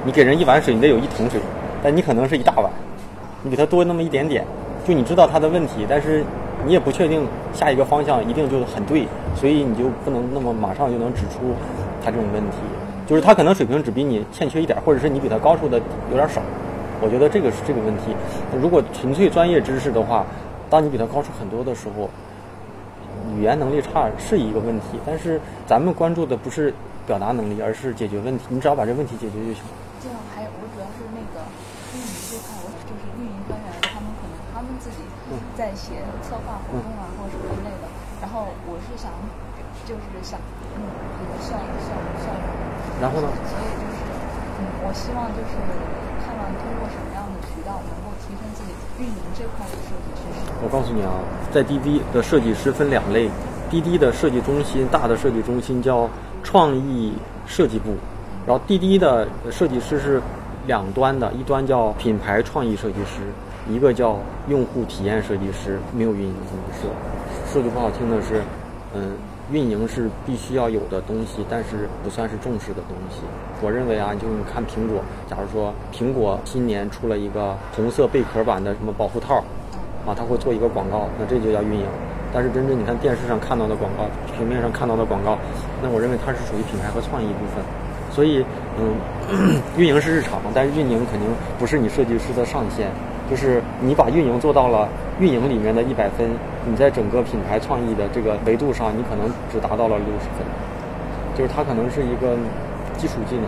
[0.05, 1.39] 你给人一碗水，你得有一桶水，
[1.83, 2.73] 但你可能是一大碗，
[3.43, 4.43] 你比他多那么一点点。
[4.89, 6.25] 就你知道他的问题，但是
[6.65, 11.53] 你也不确定下一个方向一定就很对，所以你就不能那么马上就能指出
[12.03, 12.57] 他这种问题。
[13.07, 16.43] 就是他可能水平只比你欠缺一点，或者是你比他高出的有点少，
[17.01, 18.15] 我觉得这个是这个问题。
[18.61, 20.27] 如果纯粹专业知识的话，
[20.69, 22.11] 当你比他高出很多的时候，
[23.39, 24.99] 语言能力差是一个问题。
[25.07, 26.75] 但是咱们关注的不是
[27.07, 28.45] 表达能力，而是解决问题。
[28.49, 29.71] 你只要把这问题解决就行了。
[30.03, 31.47] 这样还有，我主要是那个
[31.95, 35.07] 运营这块，我就是运营专员，他们可能他们自己
[35.55, 37.87] 在写策划活动啊，或者什么之类的。
[38.19, 39.13] 然后我是想，
[39.87, 40.41] 就是想，
[40.75, 40.83] 嗯，
[41.23, 42.56] 一个效效效率。
[43.01, 43.29] 然后呢？
[43.45, 44.01] 所以就是，
[44.57, 45.53] 嗯，我希望就是
[46.25, 50.49] 看看通过什么样的渠道能够提升自己运营这块的设计知识。
[50.65, 51.21] 我告诉你啊，
[51.53, 53.29] 在滴滴的设计师分两类，
[53.71, 56.09] 滴滴的设计中心大的设计中心叫
[56.43, 57.13] 创意
[57.47, 57.95] 设计部，
[58.47, 60.23] 然后滴滴的设计师是
[60.67, 63.21] 两端的，一端叫品牌创意设计师，
[63.69, 64.17] 一个叫
[64.49, 66.91] 用户体验设计师，没有运营这么说。
[67.53, 68.41] 说句不好听的是，
[68.95, 69.13] 嗯。
[69.53, 73.23] 运营是必须要有的东西，但是不算是重视的东西。
[73.63, 79.37] 我认为啊，就是你看苹果，假如说苹果今年出了一个红色贝壳版的什么保护套，
[80.05, 81.87] 啊，它会做一个广告，那这就叫运营。
[82.35, 84.05] 但是真正你看电视上看到的广告，
[84.37, 85.39] 平面上看到的广告，
[85.81, 87.65] 那我认为它是属于品牌和创意部分。
[88.11, 88.45] 所以，
[88.79, 88.97] 嗯，
[89.79, 91.29] 运营是日常，但是运营肯定
[91.59, 92.91] 不是你设计师的上限。
[93.29, 96.31] 就是你把运营做到了运营里面的一百分，
[96.65, 100.47] 你在整个品牌创意的这个维度上，你可能只达到了六十分。
[101.35, 102.37] 就是它可能是一个
[102.97, 103.45] 基础技能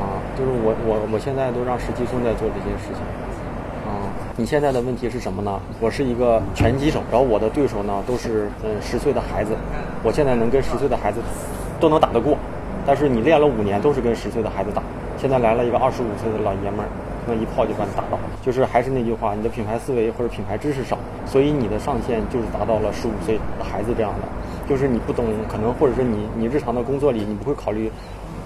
[0.00, 0.16] 啊。
[0.36, 3.02] 就是我我我现在都让实习生在做这些事情
[3.84, 4.08] 啊。
[4.36, 5.60] 你现在的问题是什么呢？
[5.78, 9.52] 我是一个拳击手，然后我的对手呢都是嗯十岁的孩子。
[10.02, 11.20] 我现在能跟十岁的孩子
[11.78, 12.38] 都能打得过，
[12.86, 14.82] 但是你练了五年都是跟十岁的孩子打。
[15.18, 16.88] 现在来了一个二十五岁的老爷们儿，
[17.30, 18.18] 那一炮就把你打倒。
[18.42, 24.26] 就是还是那句话，你的品牌思维或者品牌知识少，所以你的上限就是达到了十五岁的孩子这样的。
[24.68, 27.90] 就是你不懂，可能或者是你你日常的工作里你不会考虑，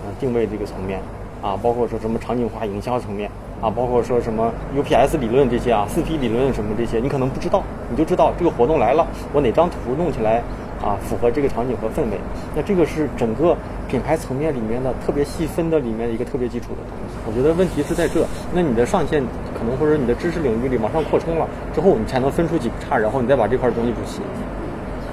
[0.04, 1.00] 嗯，定位这个层面，
[1.42, 10.42] 啊，包括说什么场景化营销层面，啊，包括说什么 UPS 理论这些啊，四 P 理论什么这些，你可能不知道，你就知道这个活动来了，我哪张图弄起来。
[10.82, 12.18] 啊，符合这个场景和氛围，
[12.54, 13.56] 那这个是整个
[13.88, 17.14] 品牌层面里面的特别细分的里面的一个特别基础的东西。
[17.26, 19.22] 我觉得问题是在这，那你的上限
[19.56, 24.20] 可能或者你的知识领域里往上扩充了之后，你才能分出几个叉，然后你再把这块东西补齐。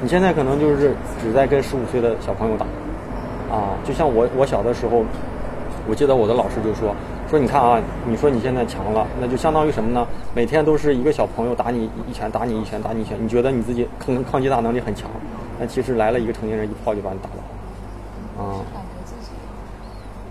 [0.02, 2.66] 你现在可能就是只在跟十五岁的小朋友打，
[3.56, 5.06] 啊，就像我我小的时候，
[5.88, 6.96] 我记得我的老师就说。
[7.30, 10.06] 说你看啊，你说你现在强了，那就相当于什么呢？
[10.36, 15.10] 每天都是一个小朋友打你一拳，打你一拳，打你一拳，你觉得你自己抗抗击打能力很强，
[15.58, 17.38] 但其实来了一个成年人，一炮就把你打倒。
[18.42, 18.66] 啊。
[18.74, 19.30] 感觉自己，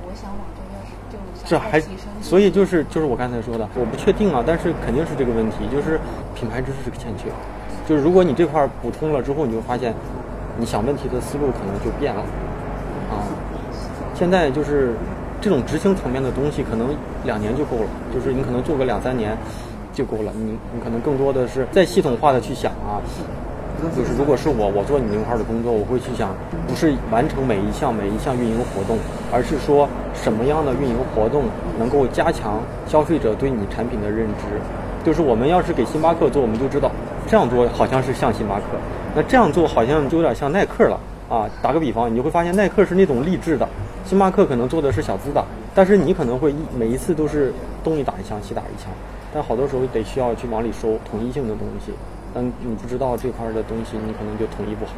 [0.02, 0.74] 我想往这边
[1.10, 1.80] 就这还，
[2.20, 6.00] 所以就是就是我刚才说的，我不确定啊，但是肯定是这个问题，就是
[6.34, 7.30] 品牌知识是个欠缺。
[7.86, 9.94] 就是如果你这块补充了之后，你就发现，
[10.58, 12.20] 你想问题的思路可能就变了。
[13.10, 13.22] 啊，
[14.14, 14.94] 现在就是。
[15.42, 16.94] 这种执行层面的东西，可能
[17.24, 19.34] 两年就够了，就是你可能做个两三年
[19.90, 20.30] 就够了。
[20.34, 23.00] 你你可能更多的是在系统化的去想啊，
[23.96, 26.34] 就是如果是我，我做你那块儿的工作，我会去想，
[26.68, 28.98] 不是完成每一项每一项运营活动，
[29.32, 31.44] 而是说什么样的运营活动
[31.78, 34.60] 能够加强消费者对你产品的认知。
[35.04, 36.90] 就是我们要是给星巴克做，我们就知道
[37.26, 38.62] 这样做好像是像星巴克，
[39.14, 41.48] 那这样做好像就有点像耐克了啊。
[41.62, 43.66] 打个比方，你就会发现耐克是那种励志的。
[44.04, 48.90] 星巴克可能做的是小资的，但是你可能会一每一次都是东一打一枪，西打一枪，
[49.32, 51.92] 但好多时候得需要去往里收统一性的东西，
[52.32, 54.92] 但你不知道这块的东西，你可能就统一不好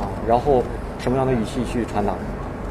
[0.00, 0.08] 啊。
[0.26, 0.62] 然后
[0.98, 2.14] 什么样的语气去传达，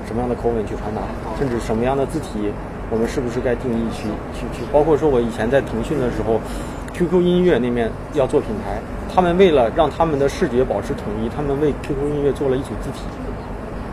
[0.07, 1.01] 什么样的口吻去传达，
[1.39, 2.51] 甚至什么样的字体，
[2.89, 4.63] 我们是不是该定义去去去？
[4.71, 6.39] 包括说我以前在腾讯的时候
[6.93, 8.79] ，QQ 音乐那面要做品牌，
[9.13, 13.01] 他们为了让他们的视觉保持统一，他们为 QQ 音乐做了一组字体。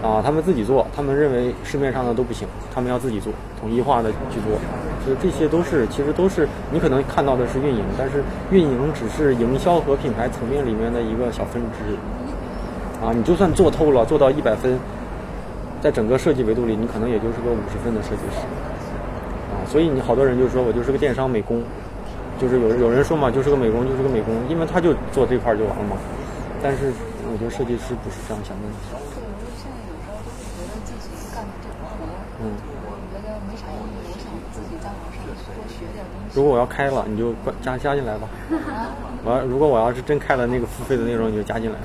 [0.02, 4.58] 啊，他们自己做，他们认为市面上的都不行，他们要自己做，统一化的去做，
[5.06, 11.96] 就这些都是其实都是你可能看到的是运营，但是运营只是营销和品牌层面里面的一个小分支。
[13.00, 14.78] 啊，你就算做透了，做到一百分，
[15.80, 18.44] 在整个设计维度里，你可能也就是个五十分的设计师。
[19.48, 21.62] 啊，所以你好多人就说我就是个电商美工，
[22.38, 25.96] 就是有有人说嘛，就是个美工，就是个美工，因为他就做这块就完了嘛。
[26.62, 26.92] 但是
[27.32, 28.62] 我觉得设计师不是这样想的
[32.40, 36.19] 我觉得没啥用，我想自己在网上多学点东西。
[36.34, 38.28] 如果我要开了，你就加加进来吧。
[39.24, 41.76] 我要如果我要是真开了那个付费的内容，你就加进来。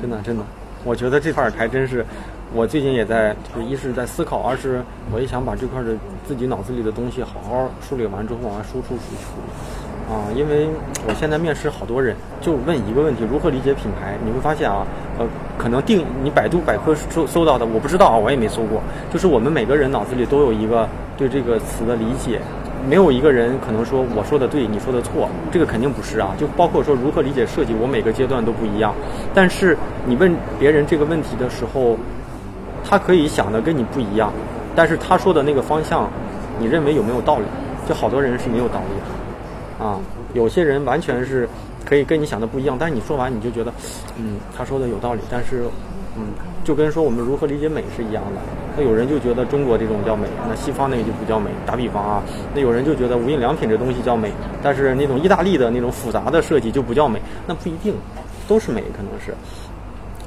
[0.00, 0.42] 真的真的，
[0.84, 2.04] 我觉得这块还真是，
[2.52, 5.90] 我最近也在，就是一是在思考，二是我也想把这块的
[6.26, 10.12] 自己脑子里的东西好好梳理完之后往外输出输出。
[10.12, 10.66] 啊，因为
[11.06, 14.16] 我现在面试好多人，就问一个问题：如何理解品牌？
[14.24, 14.86] 你会发现啊，
[15.18, 15.26] 呃，
[15.58, 18.80] 可能定你百度百科搜搜到的，我不知道啊，我也没搜过。
[19.12, 22.40] 就是我们每个人脑子里都有一个对这个词的理解，
[22.86, 26.34] 没有一个人可能说我说的对，你说的错，这个肯定不是啊。
[26.38, 28.94] 就包括说如何理解设计，我每个阶段都不一样。
[29.32, 31.96] 但是你问别人这个问题的时候，
[32.84, 34.32] 他可以想的跟你不一样，
[34.76, 36.08] 但是他说的那个方向，
[36.58, 37.44] 你认为有没有道理？
[37.88, 39.84] 就好多人是没有道理的。
[39.84, 39.98] 啊，
[40.34, 41.48] 有些人完全是
[41.84, 43.72] 可以跟你想的不一样，但是你说完你就觉得，
[44.16, 45.20] 嗯，他说的有道理。
[45.30, 45.62] 但是，
[46.16, 46.24] 嗯，
[46.68, 48.40] 就跟说我们如何理解美是一样的。
[48.76, 51.48] 那有人就觉得中国这种叫美，那西方那个就不叫美。
[51.64, 52.22] 打比方啊，
[52.54, 54.30] 那有人就觉得无印良品这东西叫美，
[54.62, 57.18] 但是那种意大利的那种复杂的设计就不叫美。
[57.46, 57.94] 那不一定，
[58.46, 59.32] 都是美，可能是。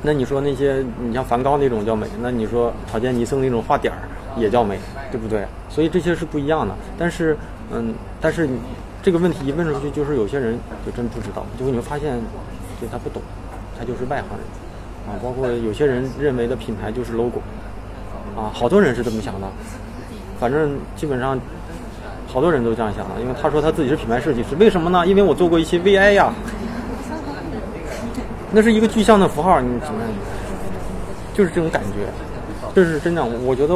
[0.02, 4.00] 那你说那些你像梵高那种叫美，那你说草间弥生那种画点儿
[4.36, 4.80] 也叫美，
[5.12, 5.46] 对不对？
[5.70, 6.74] 所以这些是不一样的。
[6.98, 7.38] 但是，
[7.72, 8.50] 嗯，但是。
[9.04, 12.20] 这个问题一问出去，就是有些人就真不知道，就你会发现，
[12.80, 13.20] 就他不懂，
[13.76, 14.46] 他就是外行人，
[15.08, 17.40] 啊，包括有些人认为的品牌就是 logo，
[18.36, 19.48] 啊，好多人是这么想的，
[20.40, 21.40] 反正基本上
[22.28, 25.06] 好多人都这样想的，因为他说他自己是品牌设计师，为什么呢？
[25.06, 26.34] 因为我做过一些 VI 呀，
[28.52, 30.02] 那是一个具象的符号，你怎么，
[31.34, 32.08] 就是这种感觉，
[32.74, 33.76] 这是真的，我觉得。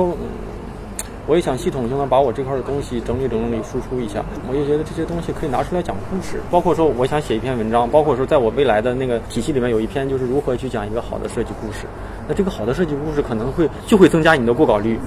[1.28, 11.88] 我也想系统性的把我这块的东西整理整理输出一下，我就觉得这些东西可以拿出来讲故事，包括说我想写一篇文章，包括说在我未来的那个体系里面有一篇就是如何去讲一个好的设计故事。
[12.28, 15.00] 那这个好的设计故事可能会就会增加你的过稿率。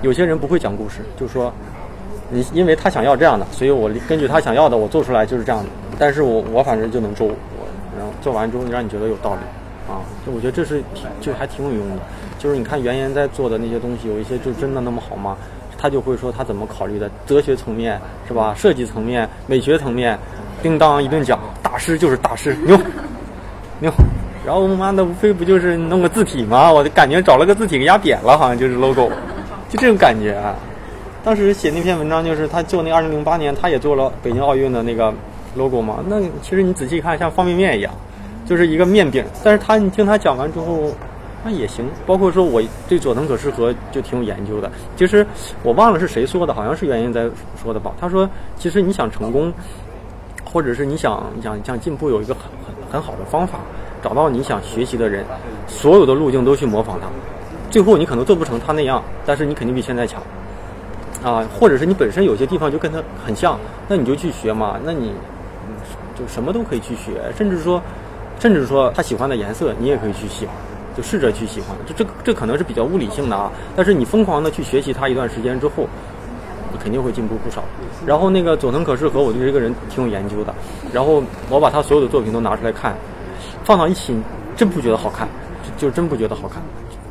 [0.00, 1.52] 有些人不会讲故事，就说
[2.30, 5.68] 你因为他想要这样的，所以我根据他想要的我做出来就是这样的。
[5.98, 7.34] 但是我我反正就能做，我
[7.98, 9.40] 然后做完之后让你觉得有道理
[9.92, 11.96] 啊，就我觉得这是挺就还挺有用的。
[12.40, 15.36] 就是你看原研在做的那些东西，有一些就真的那么好吗？
[15.76, 18.54] 他就会说他怎么考虑的，哲学层面是吧？
[18.56, 20.18] 设计层面、美学层面，
[20.62, 22.78] 叮当一顿讲，大师就是大师，牛
[23.78, 23.92] 牛。
[24.46, 26.72] 然后妈的，无非不就是弄个字体吗？
[26.72, 29.10] 我就感觉找了个字体给压扁了，好像就是 logo，
[29.68, 30.42] 就这种感觉。
[31.22, 35.12] 当时写那篇文章就是他做那二零零八年，他也做了北京奥运的那个
[35.54, 35.98] logo 嘛。
[36.06, 37.92] 那其实你仔细看，像方便面一样，
[38.46, 39.22] 就是一个面饼。
[39.44, 40.90] 但是他你听他讲完之后。
[41.42, 44.70] 那也行，包括说我对佐藤可士和就挺有研究的。
[44.96, 45.26] 其实
[45.62, 47.28] 我忘了是谁说的，好像是袁英在
[47.62, 47.92] 说的吧。
[47.98, 49.50] 他说，其实你想成功，
[50.44, 53.60] 或者是你想想想进步，有一个很很很好的方法，
[54.02, 55.24] 找到你想学习的人，
[55.66, 57.06] 所有的路径都去模仿他。
[57.70, 60.22] 最后你可能做不成他那样，但是你肯定比现在强
[61.24, 61.42] 啊。
[61.58, 64.78] 或者是你本身有些地方就跟他很像，那你就去学嘛。
[64.84, 65.14] 那你
[66.18, 67.80] 就什么都可以去学，甚至说，
[68.38, 70.54] 甚至说他喜欢的颜色，你也可以去喜欢。
[70.96, 73.50] 就试着去喜欢，这这这可能是比较物理性的啊。
[73.76, 75.86] 但是你疯狂的去学习它一段时间之后，
[76.72, 77.62] 你肯定会进步不少。
[78.04, 80.54] 然后那个佐藤可士和我对这个人挺有研究的。
[80.92, 82.94] 然后我把他所有的作品都拿出来看，
[83.64, 84.14] 放到一起，
[84.56, 85.28] 真不觉得好看，
[85.78, 86.60] 就真不觉得好看。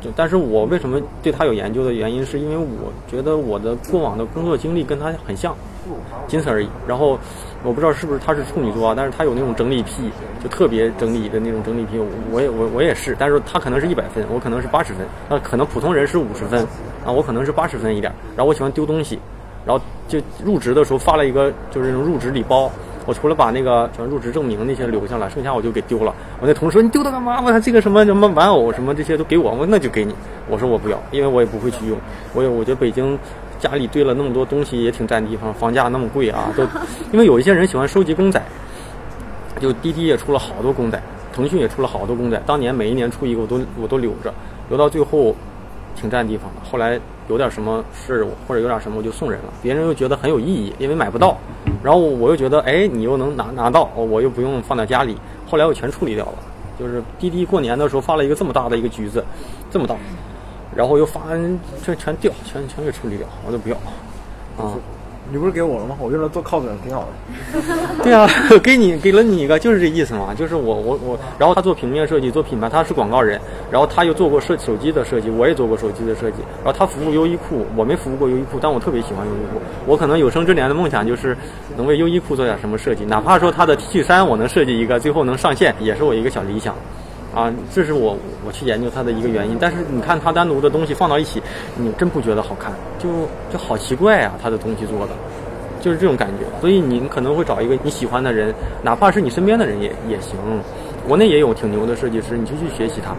[0.00, 5.54] 就但是我为什么对他有研究的原因，是因为我觉得我的过往的工作经历跟他很像，
[6.28, 6.68] 仅此而已。
[6.86, 7.18] 然后。
[7.62, 10.10] 我不知道是不是他是处女座啊，但是他有那种整理癖，
[10.42, 12.00] 就特别整理的那种整理癖。
[12.32, 15.06] 我也我我也是，但是他可能是一百分，我可能是八十分。
[15.28, 16.66] 那可能普通人是五十分，
[17.04, 18.10] 啊，我可能是八十分一点。
[18.34, 19.18] 然后我喜欢丢东西，
[19.66, 22.70] 然后就入职的时候发了一个就是那种入职礼包，
[23.04, 26.14] 我除了把那个什么入职证明那些留下来，剩下我就给丢了。
[26.40, 27.42] 我那同事说你丢它干嘛？
[27.42, 30.14] 我这个什么什么玩偶什么这些都给我，我那就给你。
[30.48, 31.98] 我说我不要，因为我也不会去用。
[32.32, 33.18] 我也我觉得北京。
[33.60, 36.64] 家里堆了那么多东西也挺占地方，房价那么贵啊，都
[37.12, 38.42] 因为有一些人喜欢收集公仔，
[39.60, 41.00] 就滴滴也出了好多公仔，
[41.32, 44.32] 腾讯也出了好多公仔，当年每一年出一个我都我都留着，
[44.68, 45.34] 留到最后
[45.94, 46.68] 挺占地方的。
[46.70, 51.36] 后来有点什么事或者有点什么我就送人了，别人又觉得很有意义，因为买不到，
[51.82, 55.16] 然后我又觉得哎你又能拿拿到，我又不用放在家里，
[55.48, 56.34] 后来我全处理掉了。
[56.78, 59.22] 就是滴滴过年的时候发了一个这么大的一个橘子，
[59.70, 59.94] 这么大。
[60.74, 61.20] 然后又发，
[61.84, 63.76] 这全掉，全全给处理掉，我都不要。
[64.56, 64.74] 啊，
[65.32, 65.96] 你不是给我了吗？
[66.00, 67.62] 我用来做靠枕，挺好的。
[68.02, 68.28] 对啊，
[68.62, 70.34] 给你给了你一个，就是这意思嘛。
[70.34, 73.40] 就是我我我，然后他做平面设计，做品牌，他是广告人。
[73.70, 76.38] 然后他又做过设手机的设计，我也做过手机的设计。
[76.62, 79.60] 然后他服务优衣库，我没服务过优衣库，但我特别喜欢优衣库。
[79.86, 81.36] 我可能有生之年的梦想就是
[81.76, 86.74] 能为优衣库做点什么设计，哪怕说他的 T 恤衫我能设计一个，最后能上线，也是我一个小理想。
[87.34, 89.56] 啊，这是我我去研究它的一个原因。
[89.60, 91.40] 但是你看它单独的东西放到一起，
[91.76, 93.08] 你真不觉得好看，就
[93.52, 94.34] 就好奇怪啊！
[94.42, 95.12] 它的东西做的，
[95.80, 96.44] 就是这种感觉。
[96.60, 100.36] 所以你可能会找一个你喜欢的人，哪怕是你身边的人也也行。
[101.06, 103.14] 国内也有挺牛的设计师，你就去学习他。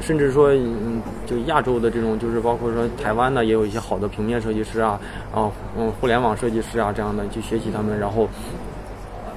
[0.00, 4.98] 甚至说，嗯，就亚洲的这种，就是包括说台湾的，也有一些好的平面设计师啊，
[5.34, 8.26] 啊，嗯，互联网设计师啊这样的，去学习他们，然后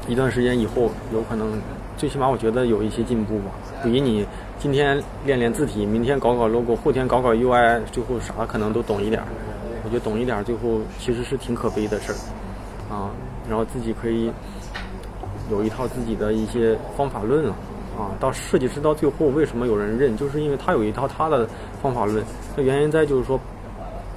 [0.07, 1.59] 一段时间以后，有可能。
[1.97, 3.51] 最起码我觉得有一些进步吧，
[3.83, 4.25] 比你
[4.59, 9.27] 今天练练字体，明天搞搞 logo，后天搞搞 UI，最后啥可能都懂一点儿。
[9.85, 12.15] 我觉得懂一点儿，最后其实是挺可悲的事儿
[12.93, 13.11] 啊。
[13.47, 14.31] 然后自己可以
[15.51, 17.53] 有一套自己的一些方法论了
[17.97, 18.15] 啊。
[18.19, 21.47] 到设计师到最后为什么有人认，就是因为他有一套他的
[21.81, 22.23] 方法论。
[22.55, 23.39] 那原因在就是说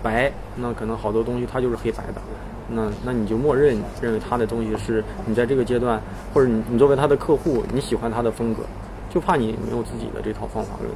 [0.03, 2.23] 白，那可能好多东西它就是黑白的。
[2.69, 6.03] 那那你就默认认为他的东西是你在这个阶段，
[6.35, 8.63] 或者你你作为他的客户，你喜欢他的风格，
[9.09, 10.91] 就怕你没有自己的这套方法论。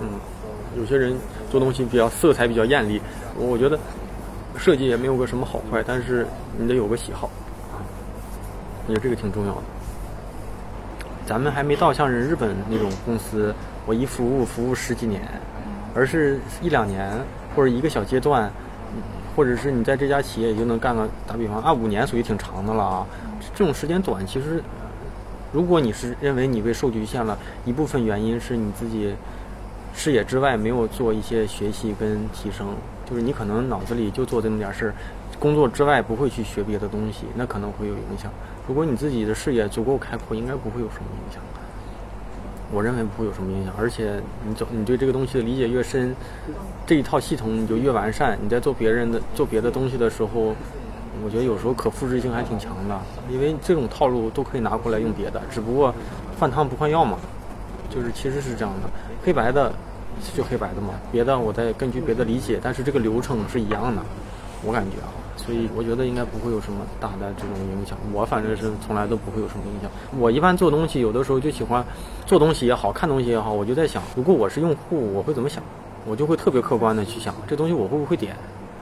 [0.00, 0.08] 嗯，
[0.78, 1.14] 有些人
[1.50, 3.00] 做东西比较色彩比较艳丽，
[3.36, 3.78] 我觉得
[4.56, 6.26] 设计也没有个什么好坏，但是
[6.58, 7.28] 你得有个喜好，
[8.86, 9.62] 我觉得这个挺重要的。
[11.26, 15.20] 咱们还没到像人日本那种公司，我一服务服务十几年，
[15.94, 17.12] 而是一两年
[17.54, 18.50] 或者一个小阶段。
[19.36, 23.06] 或者是你在这家企业也就能干个打比方啊五年属于挺长的了啊，
[23.54, 24.62] 这种时间短其实，
[25.52, 29.14] 如果你是认为你被受局限了，一部分原因是你自己
[29.94, 32.68] 视野之外没有做一些学习跟提升，
[33.08, 34.94] 就是你可能脑子里就做这么点事儿，
[35.38, 38.32] 工作之外不会去学别的东西，那可能会有影响。
[38.66, 41.42] 如果你自己的视野足够开阔，应该不会有什么影响。
[42.72, 46.14] 我认为不会有什么影响，而且你走，你对这个东西的理解越深，
[46.86, 48.36] 这一套系统你就越完善。
[48.42, 50.54] 你在做别人的做别的东西的时候，
[51.24, 55.94] 我觉得有时候可复制性还挺强的，因为这种套路都可以拿过来用别的，只不过
[56.38, 57.18] 换汤不换药嘛，
[57.88, 58.90] 就是其实是这样的，
[59.24, 59.72] 黑白的
[60.34, 64.02] 就黑白的嘛，别的我再根据别的理解，但是这个流程是一样的，
[64.64, 65.08] 我感觉啊。
[65.36, 69.90] 所以我觉得应该不会有什么大的这种影响，我反正是从来都不会有什么影响。
[70.18, 71.84] 我一般做东西，有的时候就喜欢
[72.24, 75.62] 做东西也好看东西也好，我就在想，如果我是用户，我会怎么想？
[76.06, 78.34] 我就会特别客观的去想，这东西我会不会点？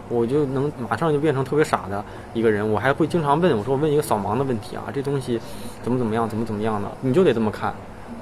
[0.09, 2.03] 我就能马上就变成特别傻的
[2.35, 2.71] 一个人。
[2.71, 5.41] 我还会经常问我说我问一个扫盲的问题啊，这东西
[5.83, 7.75] 怎么怎么样，怎么怎么样的，你就得这么看。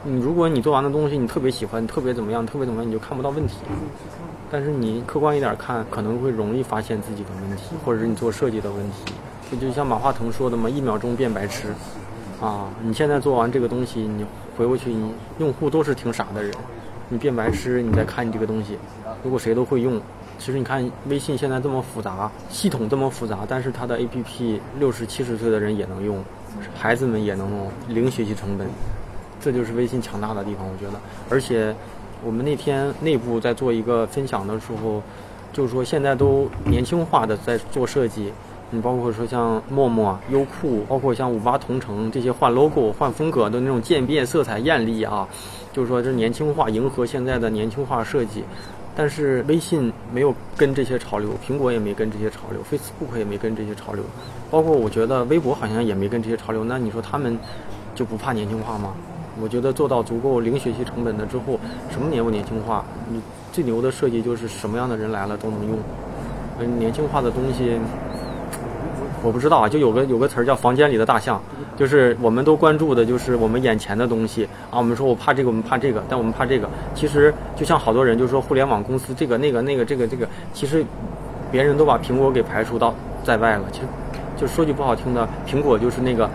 [0.05, 3.57] 你如果你做完的东西你特别喜欢，特别怎么样，特别怎么样，你就看不到问题。
[4.53, 9.15] 但是你客观一点看，可能会容易发现自己的问题，或者是你做设计的问题。
[9.51, 11.69] 这就像马化腾说的嘛，一秒钟变白痴。
[12.39, 14.27] 啊，你现在做完这个东西，你
[14.59, 16.53] 回过去，你用户都是挺傻的人，
[17.09, 18.77] 你变白痴，你再看你这个东西，
[19.25, 19.99] 如果谁都会用，
[20.39, 26.23] 其实你看微信现在这么复杂，系统这么复杂，但是它的 APP 六十七十岁的人也能用，
[26.77, 28.69] 孩子们也能用，零学习成本，
[29.41, 31.01] 这就是微信强大的地方，我觉得。
[31.31, 31.75] 而且
[32.25, 35.03] 我们那天内部在做一个分享的时候，
[35.53, 38.33] 就是说现在都年轻化的在做设计。
[38.75, 45.29] 你包括说像陌陌、优酷，包括像五八同城这些换 logo、换风格的那种渐变、色彩艳丽啊，
[45.75, 48.43] 就是说这年轻化，迎合现在的年轻化设计。
[48.97, 54.03] 但是微信没有跟这些潮流，苹果也没跟这些潮流，Facebook 也没跟这些潮流，
[54.51, 56.65] 包括我觉得微博好像也没跟这些潮流。
[56.65, 57.39] 那你说他们
[57.95, 58.95] 就不怕年轻化吗？
[59.41, 61.59] 我觉得做到足够零学习成本的之后，
[61.91, 62.85] 什么年不年轻化？
[63.11, 63.21] 你
[63.53, 65.79] 最牛的设计就是什么样的人来了都能用。
[66.59, 67.79] 嗯，年轻化的东西。
[69.25, 71.41] 我不知道啊，就有个有个词儿叫“房间里的大象”，
[71.79, 74.79] 就是我们都关注的，就是我们眼前的东西啊。
[74.79, 76.69] 我们说我怕这个，我们怕这个，但我们怕这个。
[76.93, 80.85] 其实就像好多人就说互联网公司这个那个那个这个这个，其实
[81.53, 83.63] 别人都把苹果给排除到在外了。
[83.71, 83.87] 其实
[84.37, 86.29] 就说句不好听的，苹果就是那个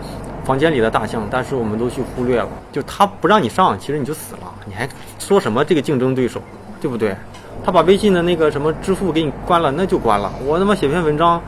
[0.48, 2.48] 房间里的大象，但是我们都去忽略了。
[2.72, 4.52] 就他不让你上，其实你就死了。
[4.64, 4.88] 你还
[5.18, 6.40] 说什么这个竞争对手，
[6.80, 7.14] 对不对？
[7.62, 10.32] 他把微信的那个什么支付给你关了，那就关了。
[10.46, 11.38] 我他妈写篇文章。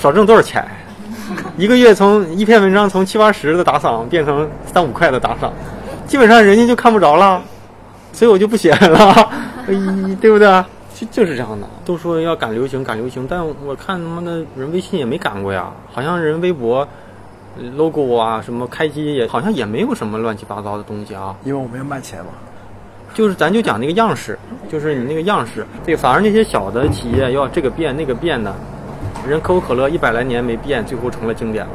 [0.00, 0.64] 少挣多少钱？
[1.58, 5.52] 一个月从一篇文章从七八十的打赏变成三五块的打赏，
[6.06, 7.42] 基本上人家就看不着了，
[8.12, 9.28] 所以我就不写了，
[10.20, 10.64] 对不对？
[10.94, 11.66] 就就是这样的。
[11.84, 16.86] 都说要赶流行，赶流行，但我看他妈的人微信也没赶过呀，好像人微博
[17.76, 21.36] logo 啊什么开机也好像也没有什么乱七八糟的东西啊。
[21.44, 22.30] 因为我没有卖钱嘛。
[23.14, 24.38] 就是咱就讲那个样式，
[24.70, 28.54] 就是你那个样式，对，反而那些小的企业要这个变那个变的。
[29.26, 31.70] 人可口可乐一百来年没变，最后成了经典了。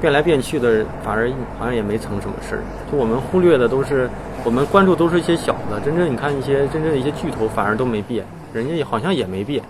[0.00, 2.62] 变来变去的，反而好像也没成什么事儿。
[2.92, 4.10] 就我们忽略的都是，
[4.44, 5.80] 我们关注都是一些小的。
[5.82, 9.62] 真正你看一些真正的一些巨头，反而都没变，人家好像也没变。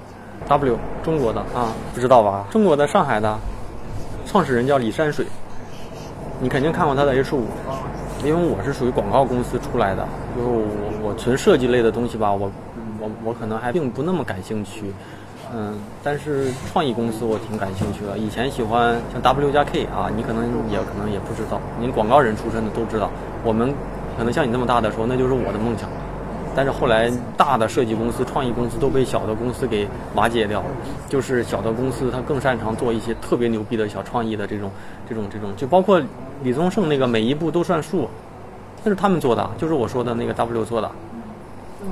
[0.48, 2.46] W 中国的啊，不知道吧？
[2.50, 3.38] 中国的上海的
[4.26, 5.26] 创始人叫李山水，
[6.40, 7.44] 你肯定看过他的 H 五，
[8.24, 10.06] 因为我是属于广告公司出来的，
[10.36, 10.64] 就是我
[11.02, 12.50] 我纯设计类的东西吧，我
[13.00, 14.92] 我我可能还并不那么感兴趣。
[15.54, 18.18] 嗯，但是创意公司我挺感兴趣的。
[18.18, 23.08] 以前喜欢像 W 加 K 啊，你可能也可能也不知道，您广告人出身的都知道。
[23.44, 23.72] 我们
[24.18, 25.88] 可能像你那么大的时候，那就是我的梦想。
[26.54, 30.66] 但是后来大的设计公司、创意公司都被小的公司给瓦解掉了。
[31.08, 34.70] 就是小的公司他更擅长做一些特别牛逼的小创意的这种、
[35.08, 36.00] 这种、这种，就包括
[36.42, 38.08] 李宗盛那个每一步都算数，
[38.82, 40.90] 那是他们做的，就是我说的那个 W 做的，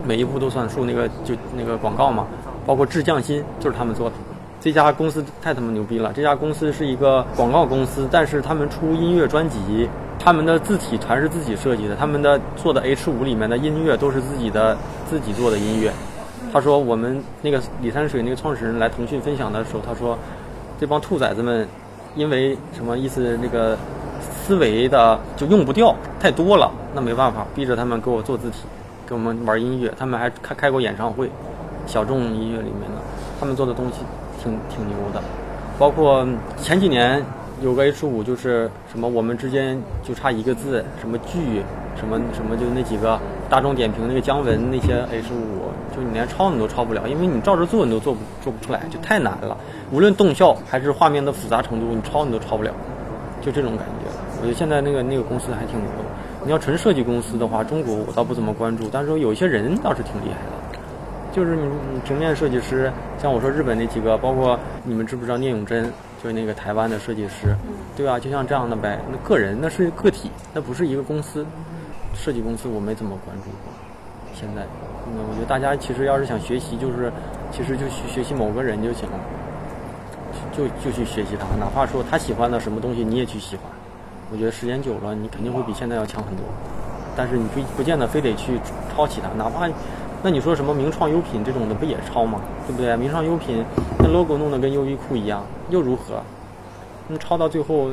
[0.05, 2.27] 每一步都算数，那个就那个广告嘛。
[2.65, 4.15] 包括致匠心就是他们做的，
[4.63, 6.13] 这家公司太他妈牛逼了。
[6.13, 9.89] 这家公司是一个广告公司，但是他们出音乐专辑，
[10.21, 14.79] 他们的字体全是自己设计的，他们的做的 H 五里面的音乐都是自己的
[15.11, 15.93] 自己做的音乐。
[16.53, 20.17] 他说我们那个李山水那个创始人来腾讯分享的时候，他说
[20.79, 21.67] 这帮兔崽子们
[22.15, 23.37] 因为什么意思？
[23.43, 23.77] 那个
[24.21, 28.59] 思维的就用不掉太多了，那没办法，逼着他们给我做字体，
[29.09, 31.29] 给我们玩音乐，他们还开开过演唱会。
[31.85, 33.03] 小众音乐里面的，
[33.41, 34.05] 他们做的东西
[34.43, 35.23] 挺挺牛的，
[35.79, 36.27] 包括
[36.59, 37.23] 前几年
[37.63, 41.63] 有个 H 五，就是什么我们之间就差一个字，什么剧，
[41.95, 49.57] 什么什么就那几个大众点评那个姜文那些 H 五，就你连抄你都抄不了，因为你照着做你都做不做不出来，就太难了。
[49.93, 52.73] 无论动效还是画面的复杂程度，你抄你都抄不了，
[53.41, 54.11] 就这种感觉。
[54.41, 56.05] 我觉得现在那个那个公司还挺牛的。
[56.45, 60.62] 你要纯设计公司的话，中国我倒不怎么关注，但是说有一些人倒是挺厉害的。
[61.33, 65.91] 就是你平面设计师，像我说日本那几个，包括你们知不知道聂永真，
[66.23, 67.57] 就是那个台湾的设计师，
[67.97, 68.21] 对吧？
[68.21, 69.01] 就像这样的呗。
[69.11, 71.47] 那个人那是个体，那不是一个公司。
[72.15, 73.73] 设计公司我没怎么关注过。
[74.35, 74.67] 现在，
[75.07, 77.11] 那我觉得大家其实要是想学习，就是
[77.51, 79.19] 其实就去学习某个人就行了，
[80.53, 83.65] 就就去学习他，哪怕说他喜欢的什么东西你也去喜欢。
[84.31, 86.45] 我觉得时间久了，你肯定会比现在要强很多。
[87.17, 88.61] 但是你不不见得非得去
[88.95, 89.67] 抄袭他，哪怕。
[90.23, 92.41] 那你说什么名创优品这种的不也抄吗？
[92.67, 92.97] 对不对？
[92.97, 93.65] 名创优品
[93.99, 96.23] 那 logo 弄得跟优衣库一样，又如何？
[97.09, 97.91] 那抄到最后，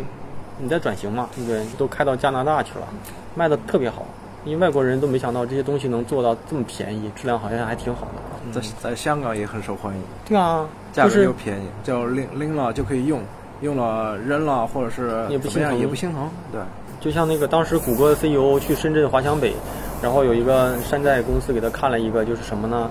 [0.59, 1.65] 你再转型嘛，对不对？
[1.77, 2.87] 都开到加拿大去了，
[3.35, 4.05] 卖的特别好，
[4.45, 8.61] 因为外国人都没想到这些东西能做到这么便宜，质量好像还挺好的。
[8.61, 10.01] 在在香港也很受欢迎。
[10.25, 13.21] 对啊，价格又便宜，就拎拎了就可以用，
[13.61, 16.29] 用了扔了或者是也不心疼，也不心疼。
[16.51, 16.61] 对，
[17.01, 19.53] 就像那个当时谷歌 CEO 去深圳华强北，
[20.01, 22.89] 然后有一个山寨公司给他看了一个，就是什么呢？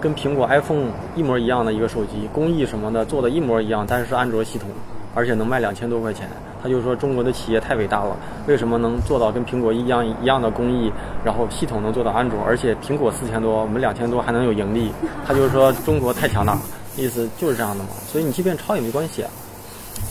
[0.00, 4.68] 跟苹果 iPhone 一模一样的一个手机，工艺什么的做的一模一样，但是是安卓系统，
[5.14, 6.28] 而且能卖两千多块钱。
[6.62, 8.16] 他就说中国的企业太伟大了，
[8.46, 10.90] 为什么能做到跟苹果一样一样的工艺，
[11.22, 14.90] 然后系统能做到安卓，而且苹果四千多，我们两千多还能有盈利？
[15.26, 16.58] 他就说中国太强大，
[16.96, 17.90] 意思就是这样的嘛。
[18.06, 19.30] 所以你即便抄也没关系啊，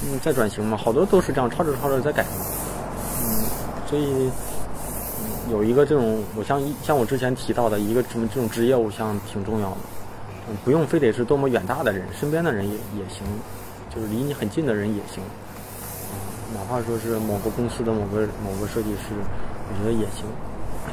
[0.03, 2.45] 嗯，在转型嘛，好多都是这样，抄着抄着在改嘛。
[3.21, 3.45] 嗯，
[3.87, 4.29] 所以
[5.53, 9.77] 有一个这种，我像像我之前提到的一个什么这种职业偶像挺重要的，
[10.49, 13.21] 嗯，不用非得是多么远大的人，身边的人也也行，
[13.93, 15.21] 就是离你很近的人也行。
[16.55, 19.13] 哪怕说是某个公司的某个某个设计师，
[19.69, 20.25] 我觉得也行。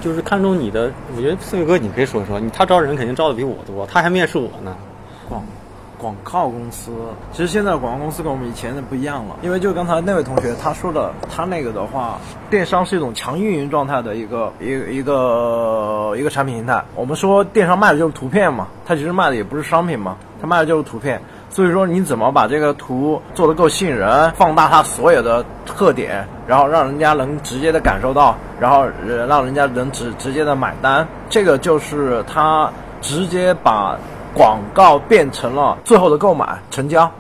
[0.03, 4.77] 就是看中你的，我觉得四月哥你可以说说，你他招人肯定招的比我多，他还面试我呢。
[6.01, 6.91] 广告公司，
[7.33, 16.83] 其实现在广告公司跟我们以前的不一样了，因为就刚才那位同学他说的，他那个的话，电商是一种强运营状态的一个一个一个一个产品形态。
[16.95, 21.21] 我们说电商卖的就是图片嘛，它其实卖的也不是商品嘛，它卖的就是图片。
[21.53, 28.85] 所以说，你怎么把这个图做得够吸引人，放大它所有的特点，然后让人家能直接的感受到，然后
[29.27, 32.71] 让人家能直直接的买单，这个就是他
[33.01, 33.99] 直接把
[34.35, 37.11] 广告变成了最后的购买成交。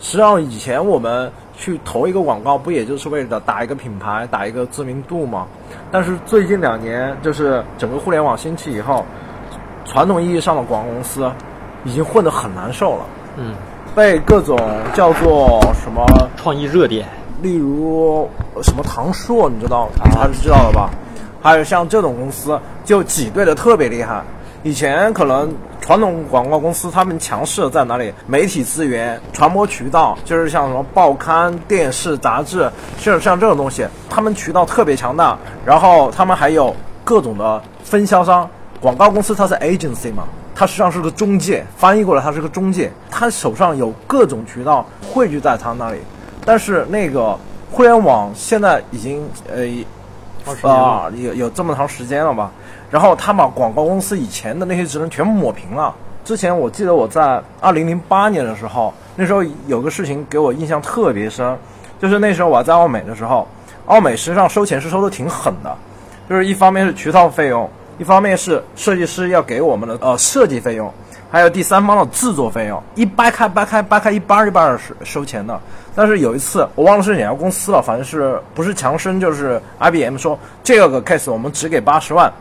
[0.00, 5.46] 实际上，以前我们去投一个广告，不也就是为了打一个品牌、打一个知名度吗？
[5.90, 9.04] 但是最近两年，就是整个互联网兴起以后，
[9.84, 11.30] 传统意义上的广告公司
[11.84, 13.06] 已经混得很难受了。
[13.36, 13.54] 嗯。
[13.94, 14.56] 被各种
[14.94, 16.06] 叫做什么
[16.36, 17.08] 创意热点，
[17.42, 18.28] 例如
[18.62, 20.90] 什么唐硕，你知道还是知道的吧？
[21.42, 24.22] 还有像这种公司就挤兑的特别厉害。
[24.64, 28.12] 以前可能传统广告公司他们强势在哪里？
[28.26, 35.38] 媒体资源、传播渠道，就是像什么报刊、电视、杂志，就是像这种东西，他们渠道特别强大。
[35.64, 38.50] 然后他们还有各种的分销商，
[38.80, 40.24] 广告公司它是 agency 嘛。
[40.54, 42.92] 它实际上是个中介，翻译过来，它是个中介。
[43.08, 45.98] 它手上有各种渠道汇聚在它那里，
[46.44, 47.38] 但是那个
[47.70, 49.62] 互联网现在已经呃
[50.68, 52.50] 啊有有这么长时间了吧？
[52.90, 55.94] 然后他把广告公司以前的那些职能全部抹平了。
[56.24, 61.56] 之前我记得我在二零零八年的时候，那时候有个事情给我印象特别深，
[62.00, 63.46] 就是那时候我在奥美的时候，
[63.86, 65.76] 奥美实际上收钱是收的挺狠的，
[66.28, 67.68] 就是一方面是渠道费用。
[67.98, 70.88] 一方面是设计师要给我们的呃设计费用，
[71.28, 75.58] 还有第三方的制作费用，一掰开掰开掰开一半一半是收钱的。
[75.96, 82.32] 但是有一次我忘了是哪家公司了，反正是不是强生就是 IBM 说这个 case 我们只给八十万，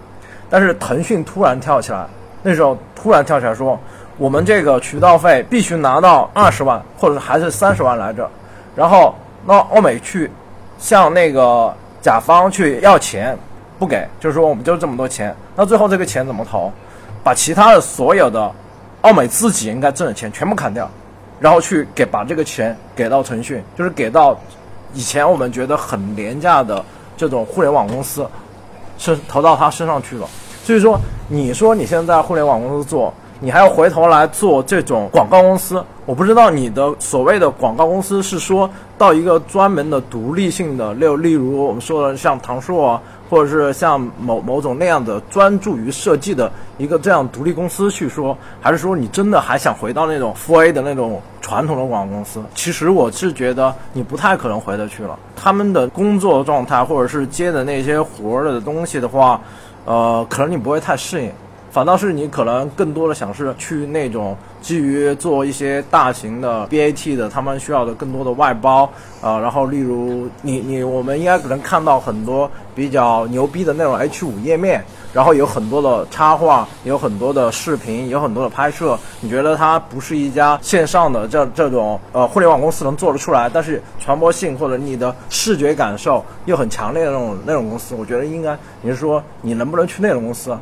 [0.49, 2.05] 但是腾讯突然跳起来，
[2.43, 3.79] 那时候突然跳起来说
[4.17, 8.29] 我们这个渠道费必须拿到二十万，或者还是三十万来着。
[8.75, 9.13] 然后
[9.45, 10.29] 那欧美去
[10.77, 13.37] 向那个甲方去要钱。
[13.79, 16.71] 不给，就是说我们就这么多钱，那最后这个钱怎么投？
[17.23, 18.51] 把其他的所有的
[19.01, 20.89] 奥美自己应该挣的钱全部砍掉，
[21.39, 24.35] 然后去给把这个钱给到腾讯，就是给到
[24.95, 26.83] 以前我们觉得很廉价的
[27.15, 28.27] 这种互联网公司，
[28.97, 30.27] 是投到他身上去了。
[30.63, 43.01] 所以说，你说你现在互联网公司做，你还要回头来做这种广告公司，我不知道你的所谓的广告公司是说到一个专门的独立性的，例例如我们说的像唐硕啊。
[43.29, 52.41] 或者是像某某种那样的专注于设计的一个这样独立公司去说，还是说你真的还想回到那种 4A 的那种传统的广告公司？
[52.55, 55.17] 其实我是觉得你不太可能回得去了。
[55.35, 59.39] 他们的工作状态，或者是接的那些活儿的东西的话，
[59.85, 61.31] 呃，可能你不会太适应。
[61.77, 68.89] 反倒是你可能更多的想是去那种基于做一些大型的 BAT 的，他们需要的更多的外包
[69.21, 78.97] 啊，然后例如你你我们应该可能看到很多比较牛逼的那种 H 五页面，然后有很多的插画，有很多的视频，有很多的拍摄。
[79.21, 90.57] 你觉得它不是一家线上的这这种呃互联网公司能做得出来，但是传播性或者你的视觉感受又很强烈的那种那种公司，我觉得应该你是说你能不能去那种公司？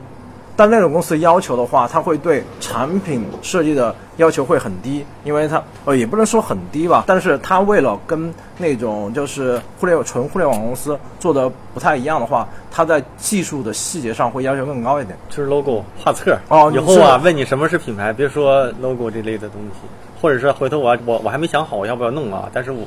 [0.56, 15.18] 但那种公司要求的话，它会对产品设计的要求会很低，因为它呃也不能说很低吧，但是它为了跟那种就是互联网纯互联网公司做的不太一样的话，它在技术的细节上会要求更高一点。
[15.30, 19.80] 就是 logo 画册哦，以后啊，问你什么是品牌，别说 logo 这类的东西，
[20.26, 22.84] 或者是回头我我我还没想好我要不要弄啊，但是我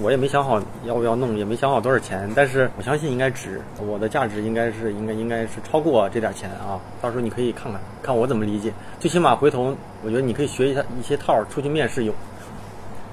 [0.00, 6.78] 我也没想好要不要弄，也没想好多少钱，但是我相信应该值，我的价值应该是应该应该是超过这点钱啊。
[7.02, 12.14] 到时候你可以看看看我怎么理解，最起码回头我觉得你可以学一下一些套出去面试用。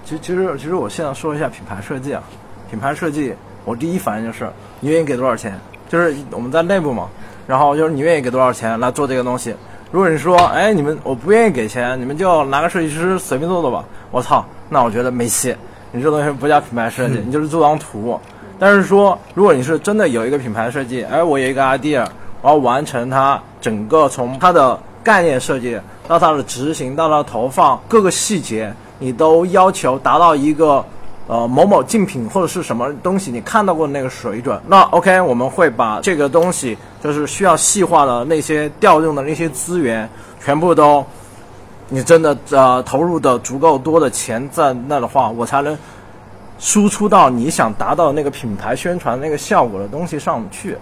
[0.03, 2.21] 其其实其实我现在说一下品牌设计啊，
[2.69, 4.47] 品牌设计我第一反应就是
[4.79, 5.59] 你愿意给多少钱，
[5.89, 7.09] 就是我们在内部嘛，
[7.47, 9.55] 然后就是你愿意给多少钱来做这个东西。
[9.95, 13.81] 如果你说，哎，你们我不愿意给钱，你们就拿个设计师随便做做吧。
[14.11, 15.55] 我操，那我觉得没戏。
[15.93, 18.19] 你这东西不叫品牌设计，你就是做张图。
[18.59, 22.05] 但是说，如果你是真的有一个品牌设计，哎，我有一个 idea，
[22.41, 25.79] 我要完成它整个从它的概念设计
[26.09, 30.85] 到它的执行到它的投放各个细节，你都要求达到一个。
[31.27, 40.07] 呃，某某竞品或者是什么东西，你看到过那个水准，那 OK，我们会把这个东西，就是需要细化的那些调用的那些资源，
[40.39, 41.03] 全部都，
[41.89, 45.75] 你真的呃投入的足够多的钱在那的话，我才能
[46.59, 50.77] 输出到你想达到那个品牌宣传那个效果的东西上去。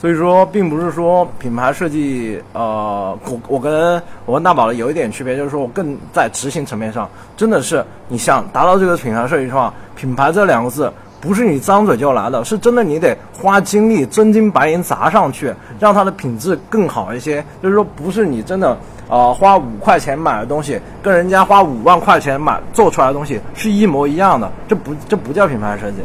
[0.00, 10.90] 所以说，并不是说品牌设计，呃，我我跟我跟大宝的有一点区别，就是说我更在执行层面上，真的是你想达到这个品牌设计的话，品牌这两个字
[11.20, 17.44] 不是你张嘴就来的，是真的你得花精力真金白银砸上去，让它的品质更好一些。
[17.62, 18.74] 就是说，不是你真的，
[19.06, 25.98] 呃，花五块钱买的东西，跟人家花五万块钱买做出来的东西是一模一样的，这不这不叫品牌设计。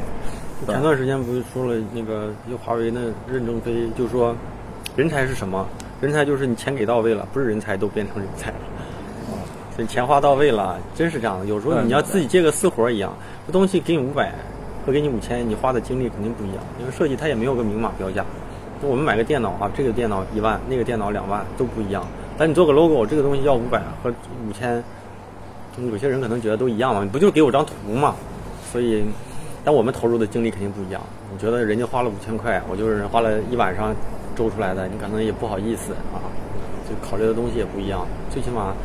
[0.68, 2.99] 前段时间不是说了那个就华为那
[3.32, 4.36] 任正非就说，
[4.95, 5.66] 人才是什么？
[6.01, 8.57] 人才就是你钱给到位了，不是人才都变成人才了。
[9.76, 11.45] 所以钱花到位了，真是这样的。
[11.45, 13.13] 有时候你要自己接个私活一样，
[13.45, 14.34] 这东西给你五百
[14.86, 16.57] 和给你五千，你花的精力肯定不一样。
[16.80, 18.26] 因为设计它也没有个明码标价。
[18.82, 22.05] 我们买个电脑啊，这个电脑一万，那个电脑两万都不一样。
[22.38, 24.13] 但你做个 logo，这个东西要五百和
[24.47, 24.84] 五千，
[25.91, 28.16] 有些人可能觉得都一样嘛，你不就给我张图嘛？
[28.72, 29.03] 所以。
[29.66, 31.01] 但我们投入的精力肯定不一样。
[31.34, 33.93] 你觉得人家花了五千块，我就是花了一晚上
[34.36, 36.22] 周出来的，你可能也不好意思啊。
[36.88, 38.05] 就考虑的东西也不一样。
[38.30, 38.76] 最起码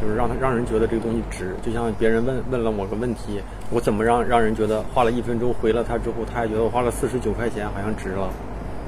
[0.00, 1.56] 就是让他让人觉得这个东西值。
[1.62, 3.40] 就像别人问问了我个问题，
[3.70, 8.30] 我怎么让让人觉得花了一分钟回了他之后，他还觉得我花了四十九块钱好像值了。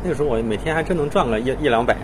[0.05, 1.97] 那个时候我每天还真能赚个一一两百，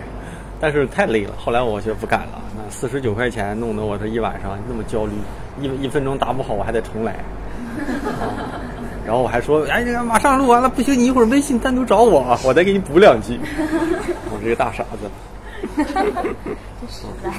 [0.59, 1.33] 但是太累了。
[1.37, 2.41] 后来我就不敢了。
[2.57, 5.13] 那四十九块钱弄得我这一晚上那么焦虑，
[5.61, 7.15] 一一分钟答不好我还得重来。
[7.79, 8.61] 啊，
[9.05, 13.39] 然后我还说，哎呀，马上录完了，不行，你一会儿微信单独找我，我再给你补两句。
[14.31, 15.09] 我这个大傻子。
[16.87, 17.29] 实在。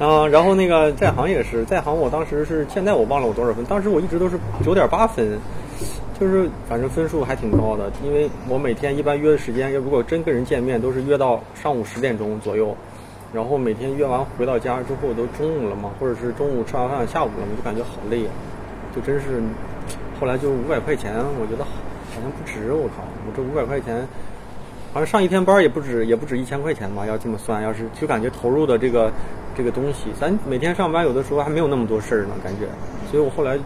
[0.04, 5.38] 啊，然后那个在行也是，在行我当时是，现在我忘了我多少分，当时我一直都是九点八分，
[6.18, 12.74] 就是反正分数还挺高的，因为我每天一般约的时间，如果真跟人见面，都是约到上午十点钟左右，
[13.32, 18.30] 然后每天约完回到家之后都中午了嘛，或者是中午吃完饭下午了，我就感觉好累啊，
[18.94, 19.42] 就真是。
[20.20, 21.70] 后来就五百块钱，我觉得好
[22.12, 22.72] 好像不值。
[22.72, 24.06] 我靠，我这五百块钱，
[24.92, 27.06] 好像上一天班也不止，也不止一千块钱吧？
[27.06, 29.12] 要这么算，要是就感觉投入的这个
[29.56, 32.66] 这个东西，咱每天上班有的时候还没有那么多事儿呢，感觉。
[33.10, 33.56] 所以我后来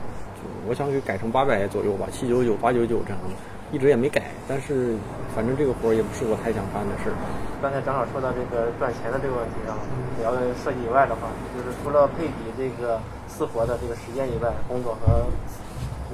[0.68, 3.32] 我想给改成八百左右吧，七九九、八九九这样的，
[3.72, 4.24] 一直也没改。
[4.46, 4.94] 但是
[5.34, 7.16] 反正这个活儿也不是我太想干的事儿。
[7.62, 9.78] 刚才正好说到这个赚钱的这个问题上，
[10.20, 15.24] 聊设计以外的话，就是除了配比这个私活的这个时间以外，工作和。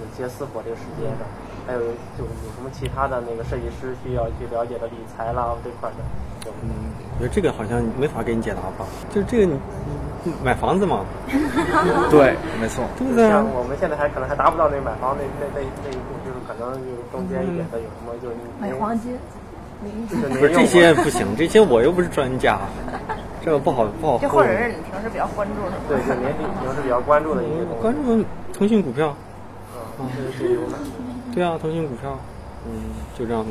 [0.04, 1.24] 一些私活这个时间的，
[1.66, 8.86] 还有就有什么其他的那个设计师需要去了解的理财啦这块的，嗯，我觉得这个好像没法给你解答吧？
[9.10, 9.58] 就这个你
[10.42, 11.04] 买房子嘛，
[12.10, 13.28] 对，没错，对不对？
[13.28, 18.28] 像我们现在还可能还达不到那买房那那那那一步，就是可能就中间一点的有什么就
[18.58, 19.16] 买黄金，
[20.38, 22.58] 不是这些不行，这些我又不是专家，
[23.44, 24.18] 这个不好不好。
[24.18, 29.14] 就或者是你平时比较关注的，对，就年底平时比较关注的一些关注腾讯股票。
[29.98, 30.06] 啊，
[30.38, 32.16] 对对啊，腾讯股票，
[32.66, 32.72] 嗯，
[33.18, 33.50] 就这样的，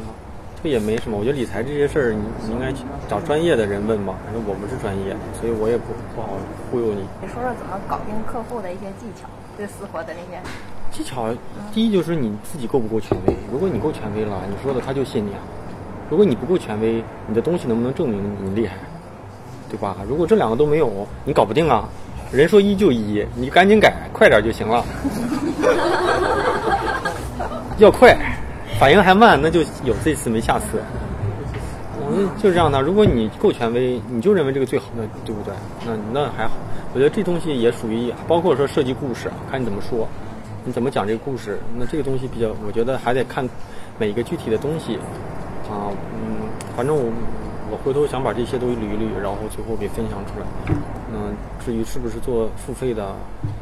[0.63, 1.17] 这也没什么。
[1.17, 4.15] 我觉得理财这些事儿，你你应该去找专业的人问吧。
[4.23, 5.85] 反正我不是专业，所以我也不
[6.15, 6.29] 不好
[6.71, 7.01] 忽悠你。
[7.21, 9.27] 你说说怎么搞定客户的一些技巧，
[9.57, 10.41] 对私活的那些
[10.91, 11.29] 技巧。
[11.73, 13.35] 第一就是你自己够不够权威。
[13.51, 15.39] 如果你够权威了，你说的他就信你啊。
[16.09, 18.77] 如果你不够权威，你的东西能不能证明你厉害，
[19.69, 19.97] 对吧？
[20.07, 21.89] 如果这两个都没有，你搞不定啊。
[22.32, 24.84] 人说一就一，你赶紧改，快点就行了。
[27.78, 28.17] 要快，
[28.80, 30.82] 反应还慢，那就有这次没下次。
[32.09, 32.82] 嗯，就是这样的。
[32.82, 35.53] 如果你够权威，你就认为这个最好的，对不对？
[35.86, 36.53] 那那还好。
[36.93, 40.07] 我觉得这东西也属于，包括说设计故事，看你怎么说，
[40.65, 41.59] 你怎么讲这个故事。
[41.78, 43.47] 那这个东西比较，我觉得还得看
[43.99, 44.95] 每一个具体的东西。
[45.69, 47.11] 啊，嗯，反正我
[47.70, 50.45] 我回头想把这些都捋一捋，然后最后给分享出来。
[51.11, 53.13] 嗯，至于是不是做付费的，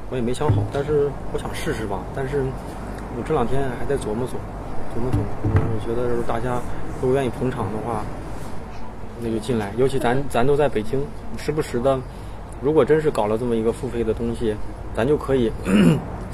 [0.10, 2.00] 我也没想好，但是我想试试吧。
[2.16, 2.44] 但是
[3.18, 4.42] 我这两天还在琢磨琢磨，
[4.94, 5.26] 琢磨琢磨。
[5.74, 6.62] 我觉得大家
[7.02, 8.04] 如果愿意捧场的话，
[9.22, 9.72] 那就进来。
[9.78, 11.00] 尤其咱咱都在北京，
[11.38, 12.00] 时不时的，
[12.62, 14.56] 如果真是搞了这么一个付费的东西，
[14.96, 15.52] 咱就可以。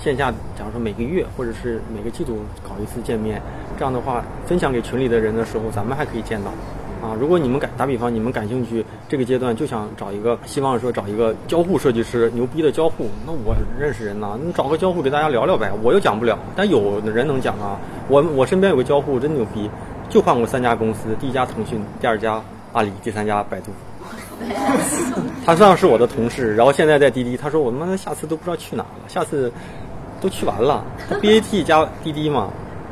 [0.02, 3.40] 线下，假如说每个月或者是每个季度搞一次见面，
[3.78, 6.50] 这样的话分享给群里的人的时候，咱们还可以见到。
[7.12, 15.70] 啊，如果你们感打比方，你们感兴趣，这个阶段就想找一个，希望说找一个交互设计师，牛逼的交互，那我认识人呐，你找个交互给大家聊聊呗。
[15.84, 17.78] 我又讲不了，但有人能讲啊。
[18.07, 19.70] 我我身边有个交互真牛逼，
[20.09, 22.41] 就换过三家公司，第一家腾讯，第二家
[22.72, 23.72] 阿里，第三家百度。
[25.45, 29.51] 他上是我的同事，然后现在在滴滴，他说我他妈下次都不知道去哪了，下次。
[30.22, 30.86] 都去完了
[31.20, 32.47] ，B A T 加滴滴嘛。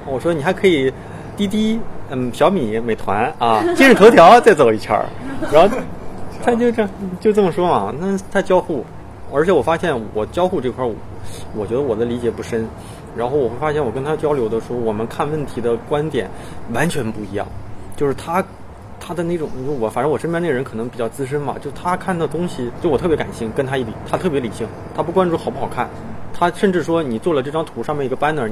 [0.08, 0.92] 我说你还可以，
[1.40, 1.80] 滴滴，
[2.10, 5.06] 嗯，小米、美团啊，今日头条再走一圈儿。
[5.54, 5.78] 然后
[6.44, 6.86] 他就这
[7.22, 7.94] 就这么说嘛。
[7.98, 8.84] 那他交互，
[9.32, 10.92] 而且我发现我交互这块儿，
[11.56, 12.68] 我觉得我的理解不深。
[13.16, 16.30] 然后我会发现我跟他交流的时候，我们看问题的观点
[16.74, 17.48] 完全不一样。
[17.96, 18.44] 就是他
[19.00, 25.88] 他的那种，我反正我身边那人可能比较资深嘛，就他看的东西，就我特别感性，跟他一比，他特别理性，他不关注好不好看。
[26.38, 28.50] 他甚至说，你做了这张图上面一个 banner，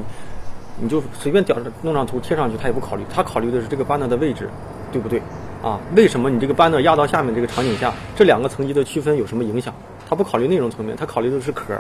[0.79, 3.03] 你就随便调弄张图贴上去，他也不考虑。
[3.13, 4.49] 他考虑的是这个 banner 的位置，
[4.91, 5.21] 对不对？
[5.63, 9.73] 啊，为什么你这个 banner 压到下面这个场景下，这两个层级的区分有什么影响？
[10.07, 11.73] 他不考虑内容层面，他考虑的是壳。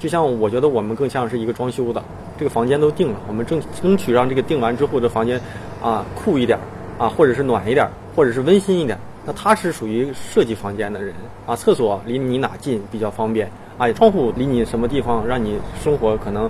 [0.00, 2.02] 就像我觉得我们更像是一个装修的，
[2.36, 5.40] 这个房间都定了，我们争争取让这个定完之后的房间
[5.80, 6.58] 啊酷一点，
[6.98, 8.98] 啊或者是暖一点，或者是温馨一点。
[9.24, 11.14] 那他是属于设计房间的人
[11.46, 13.50] 啊，厕所离你哪近比较方便？
[13.76, 16.48] 啊，窗户离你什么地方，让你生活可能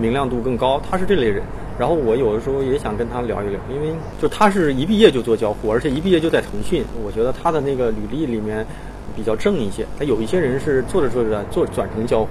[0.00, 0.80] 明亮度更高。
[0.90, 1.40] 他是这类人，
[1.78, 6.84] 然后我有的时候也想跟他聊一聊，因为就他是一毕业就做交互，而且一毕业就在腾讯。
[7.04, 8.66] 我觉得他的那个履历里面
[9.14, 9.86] 比较正一些。
[9.96, 12.28] 他有一些人是做着做着做转成交互，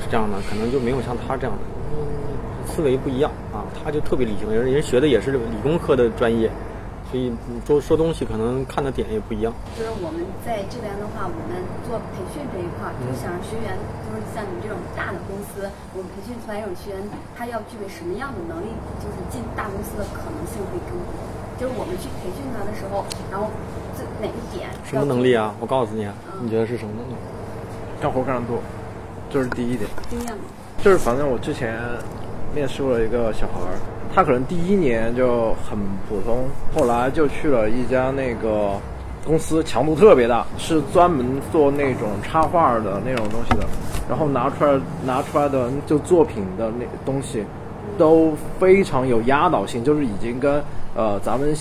[0.00, 3.62] 是这样的，可能就没有像他这样的，思维不一样啊。
[3.84, 6.50] 他就特别理性，人人学的也是理工科的专业。
[7.06, 7.30] 所以
[7.64, 9.54] 说说东西可能看的点也不一样。
[9.78, 16.98] 就是我们在这边的话，我们做培训这一块，就想让学员，就是像你这种大的公司，我们培训出来这种学员，
[17.38, 21.14] 他要具备什么样的能力，就是进大公司的可能性会更多。
[21.56, 23.48] 就是我们去培训他的时候，然后
[23.94, 24.68] 这哪一点？
[24.84, 25.54] 什么能力啊？
[25.62, 27.14] 我告诉你啊，你觉得是什么能力？
[28.02, 28.58] 干活干得多，
[29.30, 29.88] 这是第一点。
[30.10, 30.42] 经验吗？
[30.82, 31.80] 就是反正我之前
[32.52, 33.78] 面试过一个小孩儿。
[34.16, 36.44] 他可能第一年就很普通，
[36.74, 38.70] 后来就去了一家那个
[39.26, 43.66] 公司，强度特别大，是专门做那种插画的那种东西的。
[44.08, 47.44] 然后拿出来拿出来的就作品的那东西，
[47.98, 50.62] 都非常有压倒性，就是已经跟
[50.94, 51.54] 呃咱们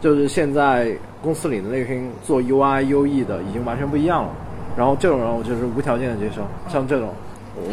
[0.00, 0.90] 就是现在
[1.22, 4.30] 公司里的那群做 UI UE 的已经完全不一样了。
[4.78, 6.40] 然后这种人我就是无条件的接受，
[6.70, 7.10] 像这种。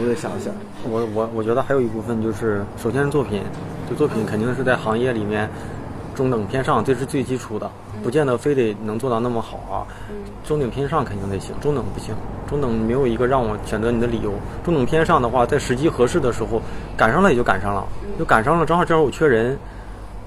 [0.02, 0.52] 我得想想，
[0.90, 3.44] 我我我觉得还有一部分就是，首先是作品，
[3.88, 5.50] 这作品肯定是在行业里面
[6.16, 7.70] 中等偏上，这是最基础的，
[8.04, 9.86] 不见得非得能做到那么好啊。
[10.44, 12.16] 中等偏上肯定得行，中等不行，
[12.48, 14.32] 中等没有一个让我选择你的理由。
[14.64, 16.62] 中等偏上的话，在时机合适的时候
[16.96, 17.86] 赶上了也就赶上了，
[18.18, 19.58] 就赶上了，正好这会儿我缺人，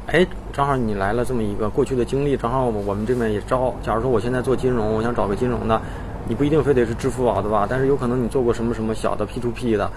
[0.07, 3.75] 哎，正好你来了这么一个过去的经历，正好我们这边也招。
[3.83, 5.81] 假如说我现在做金融，我想找个金融的。
[6.29, 9.91] 你不一定非得是支付宝的吧，但是有可能你做过什么什么小的 P to P 的，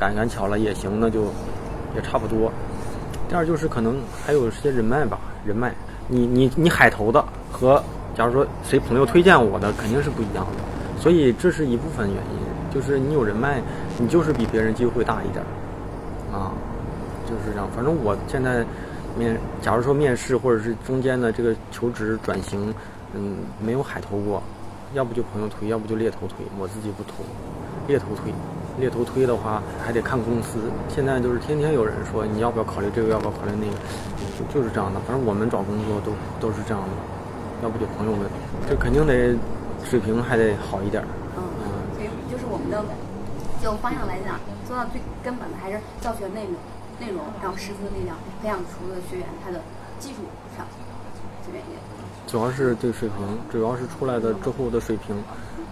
[0.00, 1.26] 赶赶巧了也行，那就
[1.94, 2.50] 也差不多。
[3.28, 5.72] 第二就是可能还有些人脉吧，人脉，
[6.08, 7.82] 你你你海投的和
[8.14, 13.60] 假如说谁朋友推荐我的肯定是不一样的，所以这是一部分原因，就是你有人脉，
[13.98, 15.44] 你就是比别人机会大一点，
[16.32, 16.52] 啊，
[17.26, 17.68] 就是这样。
[17.74, 18.64] 反正我现在
[19.18, 22.72] 面，假如说面试或者是中间的这个求职转型，
[23.14, 24.42] 嗯，没有海投过。
[24.94, 27.24] 要不就朋友推，要不就猎头推，我自己不投，
[27.88, 28.32] 猎头推，
[28.78, 30.58] 猎头推的话还得看公司。
[30.88, 33.76] 现在就是天天有人说你要不要考虑这个，要不要考虑那个，
[34.38, 35.00] 就就是这样的。
[35.00, 36.90] 反正我们找工作都都是这样的，
[37.62, 38.22] 要不就朋友问，
[38.68, 39.34] 这肯定得
[39.84, 41.02] 水平还得好一点。
[41.36, 41.42] 嗯，
[41.94, 42.84] 所以就是我们的
[43.62, 46.54] 就方向来讲，做到最根本的还是教学内容，
[47.00, 49.60] 内容，然后师资力量，培养出的学员他的
[49.98, 50.20] 技术
[50.56, 50.66] 上
[51.44, 51.76] 这边也。
[52.26, 55.16] 主要是这个水平，主要是出来的之后的水平，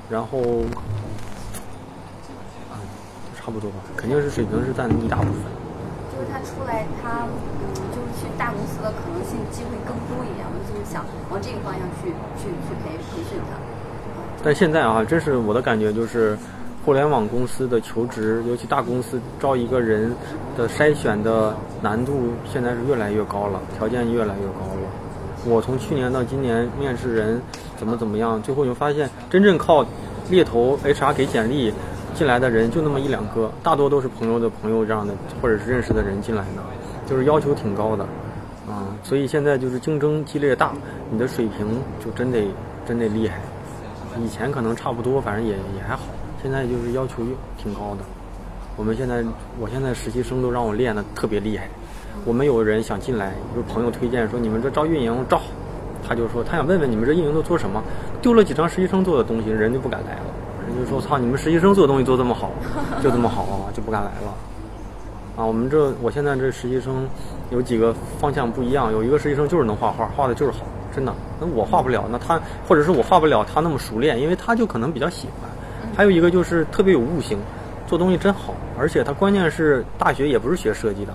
[0.09, 0.39] 然后，
[3.55, 5.47] 不多吧，肯定是水平是占一大部分。
[6.11, 13.55] 就是他出来，他嗯，就是去大公司的可能性机会更多一点，我就是想往这个方向去去去培培训他。
[14.43, 16.37] 但现在啊，真是我的感觉就是，
[16.85, 20.13] 互联网公司的求职，尤其大公司招一个人
[20.57, 25.47] 的筛选的难度，现在是越来越高了，条件越来越高了。
[25.47, 27.41] 我从去年到今年面试人
[27.77, 29.85] 怎么怎么样，最后就发现真正靠
[30.31, 31.73] 猎头 HR 给简历
[32.15, 35.13] 进来的人就那么一两个，大多都是朋友的朋友这样的，
[35.43, 36.63] 或者是认识的人进来的，
[37.07, 38.05] 就是要求挺高的，
[38.69, 40.73] 啊，所以现在就是竞争激烈大，
[41.11, 41.67] 你的水平
[42.03, 42.47] 就真得
[42.87, 43.41] 真得厉害。
[44.23, 46.03] 以前可能差不多，反正也也还好，
[46.41, 47.17] 现在就是要求
[47.59, 48.05] 挺高的。
[48.77, 49.25] 我们现在，
[49.61, 51.69] 我现在实习生都让我练的特别厉害。
[52.25, 55.41] 我们有人想进来，有朋友推荐说你们这招运营招，
[56.07, 57.83] 他就说他想问问你们这运营都做什么，
[58.23, 60.23] 丢了几张实习生做的东西，人就不敢来了。
[60.79, 62.51] 就说操，你们实习生做东西做这么好，
[63.03, 64.35] 就这么好啊，就不敢来了。
[65.37, 67.09] 啊，我们这我现在这实习生
[67.51, 70.59] 有几个方向不一样，有一个实习生就是能画画，画的就是好，
[70.95, 71.13] 真的。
[71.41, 75.51] 那我画不了，那他或者是我画不了他那么熟练，因为他就可能比较喜欢。
[75.97, 77.39] 还有一个就是特别有悟性，
[77.87, 81.13] 做东西真好，而且他关键是大学也不是学设计的。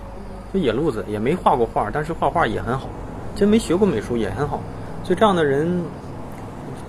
[0.52, 2.88] 就野路子，也没画过画，但是画画也很好。
[3.34, 4.60] 其实没学过美术也很好，
[5.04, 5.82] 所以这样的人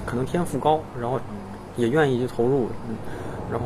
[0.05, 1.19] 可能天赋高，然后
[1.77, 2.67] 也愿意去投入。
[3.51, 3.65] 然后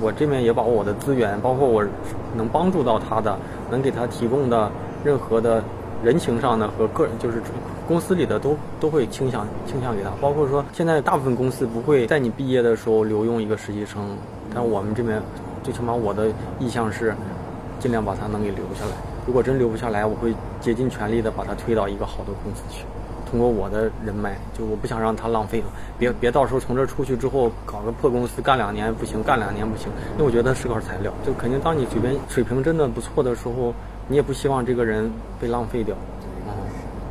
[0.00, 1.84] 我这边也把我的资源，包括我
[2.36, 3.36] 能帮助到他的，
[3.70, 4.70] 能给他提供的
[5.04, 5.62] 任何的
[6.04, 7.42] 人情上的和个人，就是
[7.88, 10.10] 公司里的都都会倾向倾向给他。
[10.20, 14.16] 包括说现在大部分公司不会在你毕业的时候留用一个实习生，
[14.54, 15.20] 但我们这边
[15.64, 16.28] 最起码我的
[16.60, 17.12] 意向是
[17.80, 18.92] 尽量把他能给留下来。
[19.26, 22.84] 如果真留不下来，我会竭尽全力的把他推到一个好的公司去。
[23.34, 25.66] 通过我的人脉，就我不想让他浪费了。
[25.98, 29.88] 别别到时候从这出去之后搞个破公司干两年不行，干两年不行。
[30.12, 33.74] 因为我觉得是块材料，就肯定当你这边水平真的不错的时候，
[34.06, 35.10] 你也不希望这个人
[35.40, 35.96] 被浪费掉。
[36.46, 36.54] 啊，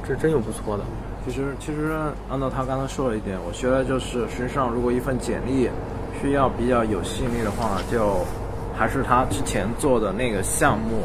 [0.08, 0.84] 这真有不错的。
[1.26, 1.92] 其实其实
[2.30, 5.70] 按照他刚才说了一点，我觉得就是实际上如果一份简历
[6.22, 8.20] 需要比较有吸引力的话，就
[8.74, 11.04] 还是他之前做的那个项目。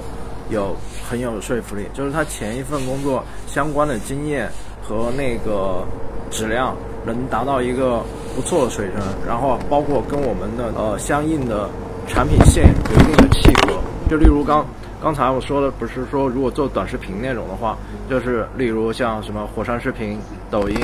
[0.50, 0.74] 有
[1.06, 4.50] 很有说服力，就是他前一份工作相关的经验
[4.88, 5.84] 和那个
[6.30, 6.74] 质量
[7.04, 8.00] 能达到一个
[8.34, 11.68] 不错的水准，然后包括跟我们的呃相应的
[12.06, 13.78] 产品线有一定的契合。
[14.08, 14.64] 就例如刚
[15.02, 17.76] 刚才我说的，不是说如果做短视频那种的话，
[18.08, 20.18] 就是例如像什么火山视频、
[20.50, 20.76] 抖音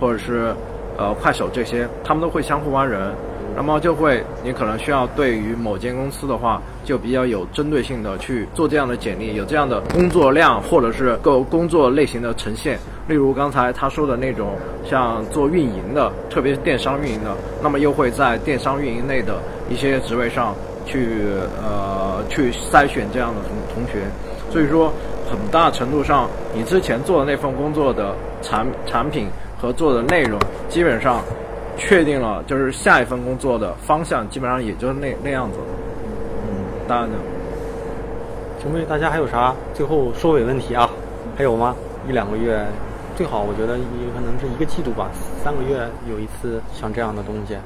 [0.00, 0.52] 或者是
[0.98, 3.14] 呃快手这些，他们都会相互挖人。
[3.54, 12.78] 那么就会，你可能需要对于某间公司的话，就比较有针对性的去做这样的简历，有这样的工作量或者是够工作类型的呈现。
[13.08, 14.56] 例如刚才他说的那种，
[14.88, 19.34] 像做运营的，特别是电商运营的，那么又会在电商运营内的
[19.68, 20.54] 一些职位上
[20.86, 21.08] 去
[21.62, 24.00] 呃去筛选这样的同同学。
[24.50, 24.92] 所以说，
[25.30, 29.28] 很大程度上，你之前做的那份工作的产产品
[29.60, 30.38] 和做的内容，
[30.68, 31.22] 基本上。
[31.84, 35.58] 确定了，就是下一份工作的方向，基本上也就是那那样子。
[36.46, 36.54] 嗯，
[36.86, 37.16] 当然呢。
[38.60, 40.88] 请问大家还有啥最后收尾问题啊？
[41.36, 41.74] 还有吗？
[42.08, 42.64] 一两个月，
[43.16, 43.82] 最好我觉得有
[44.14, 45.10] 可能是一个季度吧，
[45.42, 45.76] 三个月
[46.08, 47.56] 有一次像这样的东西。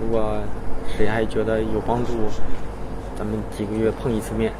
[0.00, 0.38] 如果
[0.88, 2.12] 谁还觉得有帮助，
[3.14, 4.50] 咱们几个月碰一次面，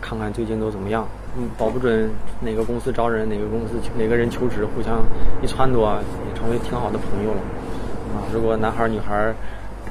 [0.00, 1.06] 看看最近都怎么样。
[1.38, 4.98] 嗯，保不准哪个公司招人，哪个公司哪个人求职，互相
[5.40, 7.40] 一撺掇，也成为挺好的朋友了。
[8.14, 9.34] 啊，如果男孩儿女孩儿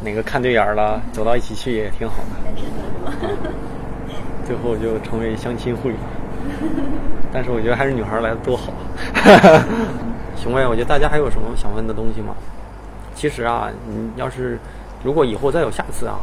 [0.01, 2.51] 哪个看对眼儿了，走到一起去也挺好的。
[4.45, 5.93] 最后就成为相亲会。
[7.31, 8.73] 但是我觉得还是女孩儿来的多好。
[10.35, 12.35] 行呗，我觉得大家还有什么想问的东西吗？
[13.13, 14.57] 其实啊，你要是
[15.03, 16.17] 如果以后再有下次啊，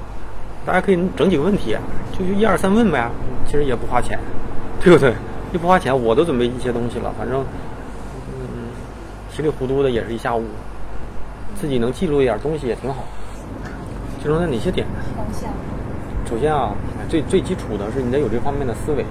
[0.65, 1.77] 大家可以整几个问题，
[2.13, 3.11] 就就一二三问呗。
[3.47, 4.19] 其实也不花钱，
[4.81, 5.13] 对不对？
[5.53, 7.45] 又不花钱，我都准备一些东西了，反正
[8.33, 8.73] 嗯，
[9.31, 10.45] 稀里糊涂的也是一下午。
[11.61, 13.05] 自己能记录一点东西也挺好。
[14.23, 14.87] 记录在哪些点？
[15.17, 15.51] 方向。
[16.29, 16.75] 首先啊，
[17.09, 19.05] 最最基础的是你得有这方面的思维。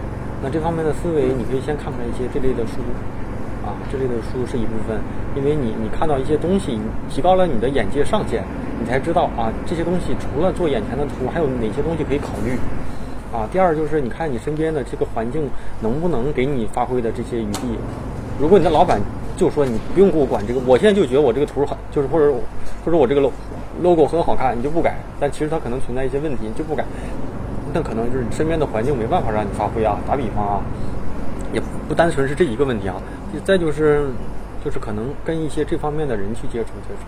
[0.43, 2.81] 那这方面的思维，你可以先看看一些这类的书，
[3.65, 4.99] 啊，这类的书是一部分，
[5.35, 6.77] 因为你你看到一些东西，
[7.09, 8.43] 提高了你的眼界上限，
[8.79, 12.59] 你才知道啊，这些东西除了做眼前的图，还有哪些东西可以考虑。
[13.33, 15.49] 啊，第二就是你看你身边的这个环境
[15.81, 17.77] 能不能给你发挥的这些余地。
[18.39, 19.01] 如果你的老板。
[19.37, 22.33] 就说你不用给我管这个，我现在就觉得我这个图很，就是或者
[22.83, 23.21] 或者我这个
[23.81, 24.97] logo 很好看，你就不改。
[25.17, 26.83] 但其实它可能存在一些问题，你就不改。
[27.73, 29.97] 那可能就是你身边的环境没办法让你发挥啊。
[30.05, 30.61] 打比方啊，
[31.53, 32.95] 也不单纯是这一个问题啊。
[33.45, 34.07] 再就是，
[34.63, 37.07] 就是可能跟一些这方面的人去接触接触。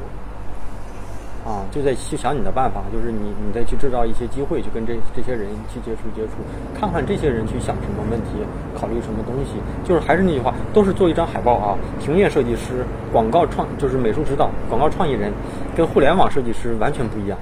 [1.47, 6.33] 啊，就在去想你的办法，就是你，你再去制造一些机会，去跟这这些人去接触接触，
[6.77, 8.43] 看看这些人去想什么问题，
[8.75, 9.53] 考虑什么东西。
[9.87, 11.77] 就是还是那句话，都是做一张海报啊。
[12.03, 12.83] 平面设计师、
[13.13, 15.31] 广告创就是美术指导、广告创意人，
[15.73, 17.39] 跟互联网设计师完全不一样。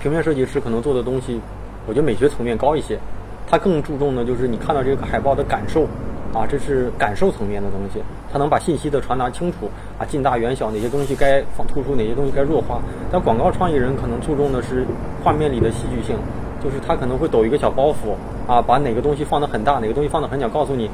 [0.00, 1.40] 平面设计师可能做的东西，
[1.86, 2.98] 我觉得美学层面高一些，
[3.46, 5.86] 他更注重的就是你看到这个海报的感受，
[6.32, 8.02] 啊，这是感受层面的东西，
[8.32, 12.80] 它能把信息的传达清楚啊，近大远小，哪些东西该放突出，哪些东西该弱化。
[13.10, 14.86] 但广告创意人可能注重的是
[15.22, 16.16] 画面里的戏剧性，
[16.64, 18.16] 就是他可能会抖一个小包袱
[18.46, 20.88] 啊，把哪个东西放得很大，哪个东西放得很小，告诉你，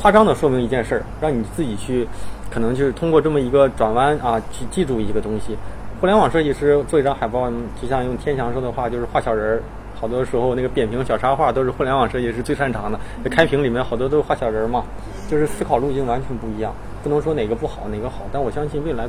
[0.00, 2.06] 夸张的说明一件事儿，让你自己去，
[2.48, 5.56] 可能就是通过这么一个转弯啊，去记住一个东西。
[6.00, 9.62] 互联网设计师做一张海报，就像用天翔说的话，就是画小人儿。
[9.98, 12.98] 好多时候那个扁平小插画都是互联网设计师最擅长的。
[13.30, 14.84] 开屏里面好多都是画小人嘛，
[15.28, 16.72] 就是思考路径完全不一样。
[17.02, 19.04] 不能说哪个不好哪个好，但我相信未来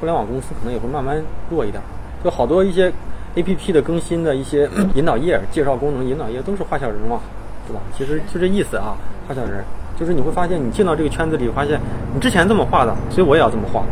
[0.00, 1.82] 互联网公司可能也会慢慢弱一点。
[2.24, 2.92] 就好多一些
[3.34, 7.20] A P P 的更新的一些 引导页、介绍功能引导页都是画小人嘛，
[7.66, 7.80] 对吧？
[7.96, 8.96] 其实就这意思啊，
[9.28, 9.62] 画小人
[9.98, 11.78] 就是你会发现你进到这个圈子里，发现
[12.14, 13.84] 你之前这么画的，所以我也要这么画。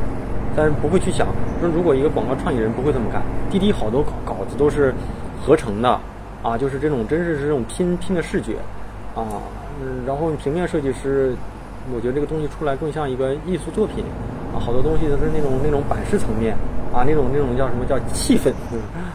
[0.56, 1.26] 但是不会去想
[1.60, 4.92] 说，如果一个广告创意人不会这么干，滴滴好多稿子都是
[5.40, 6.00] 合成的。
[6.42, 8.56] 啊，就是这种，真是是这种拼拼的视觉，
[9.14, 9.42] 啊，
[9.82, 11.34] 嗯，然后平面设计师，
[11.94, 14.04] 我觉得这个东西出来更像一个艺术作品，
[14.54, 16.56] 啊，好多东西都是那种那种版式层面，
[16.94, 18.52] 啊，那种那种叫什么叫气氛，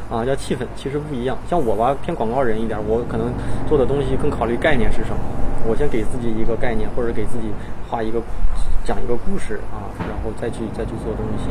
[0.09, 1.35] 啊，叫气氛，其实不一样。
[1.49, 3.33] 像我吧，偏广告人一点，我可能
[3.67, 5.17] 做的东西更考虑概念是什么，
[5.65, 7.49] 我先给自己一个概念，或者给自己
[7.89, 8.21] 画一个
[8.83, 11.49] 讲一个故事啊，然后再去再去做东西。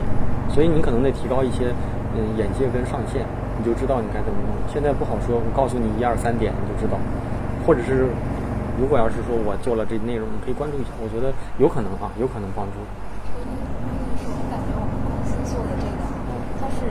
[0.55, 1.75] 所以你可能得提高一些，
[2.15, 3.27] 嗯，眼界跟上限。
[3.65, 4.53] 你就知道你该怎么弄。
[4.69, 7.01] 现在不好说，我告诉你一二三点，你就知道。
[7.65, 8.13] 或者是，
[8.77, 12.85] 如果要是说我做了这内容，你可以关注一下，我觉得有可能啊，有可能帮助。
[14.21, 16.05] 是我感觉我们公司做的这个，
[16.61, 16.85] 它是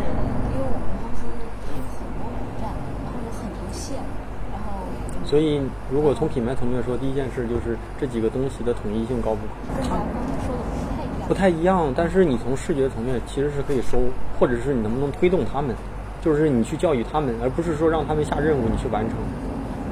[0.50, 2.74] 因为我们公司有很多网站，
[3.06, 4.02] 然后有很多线，
[4.50, 4.90] 然后。
[5.30, 5.62] 所以，
[5.94, 9.46] 如果从品牌层面说，第一件事就是这几个东西的统一性高不
[9.86, 10.02] 高？
[10.10, 11.30] 不太一样。
[11.30, 14.02] 不太一样，但是你从视觉层面其实是可以收，
[14.42, 15.76] 或者是你能不能推动他们。
[16.24, 19.18] 就是你去教育他们，而不是说让他们下任务你去完成，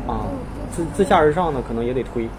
[0.08, 0.24] 啊，
[0.72, 2.30] 自自下而上呢，可能也得推。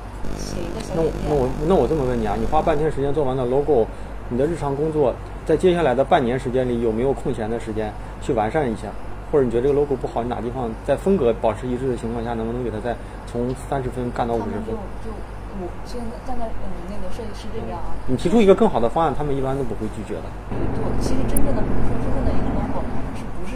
[0.97, 3.87] 那我那我那我这么问你啊，你花半天时间做完了 logo，
[4.31, 5.15] 你的日常工作
[5.45, 8.89] 在接下来的半年时间里有没有空闲的时间去完善一下？
[9.31, 14.73] 或者你觉得这个 logo 不好，你哪地方在风格保持一致的情况下，能不能给它再从三十分干到五十分？
[14.73, 14.73] 就
[15.05, 15.13] 就
[15.61, 20.25] 我现在站在嗯那个设计师这边啊，你提出一个更好的方案，他们一般都不会拒绝的。
[20.49, 22.81] 对，其实真正的比如说真正的一个 logo。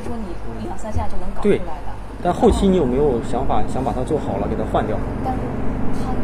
[0.06, 4.94] 说你一两三下就能搞出来的，但后期你有没有想法想把它做好了，给它换掉？
[5.24, 5.40] 但是
[6.04, 6.20] 他们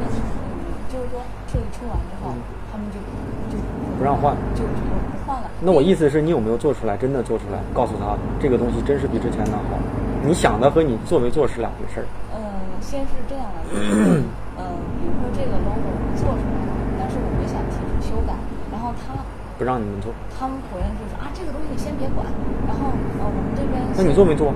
[0.92, 1.16] 就是说
[1.48, 2.36] 设计出完之后，
[2.70, 3.00] 他们就
[3.48, 3.56] 就
[3.96, 5.48] 不让换，就就不换了。
[5.58, 6.98] 那我意思是你有没有做出来？
[6.98, 9.80] 真的做出来，告诉他这个东西真是比之前的好。
[10.22, 12.06] 你想的和你做没做是两回事儿。
[12.36, 12.44] 嗯，
[12.82, 14.20] 先是这样的，就是
[14.60, 14.68] 嗯，
[15.00, 15.88] 比如说这个 logo
[16.20, 18.34] 做出来了，但是我们想提出修改，
[18.70, 19.16] 然后他。
[19.58, 22.26] 不让你们做，他们回来就是啊，这个东西你先别管。
[22.66, 22.90] 然后
[23.20, 24.52] 呃，我们这边那你做没做？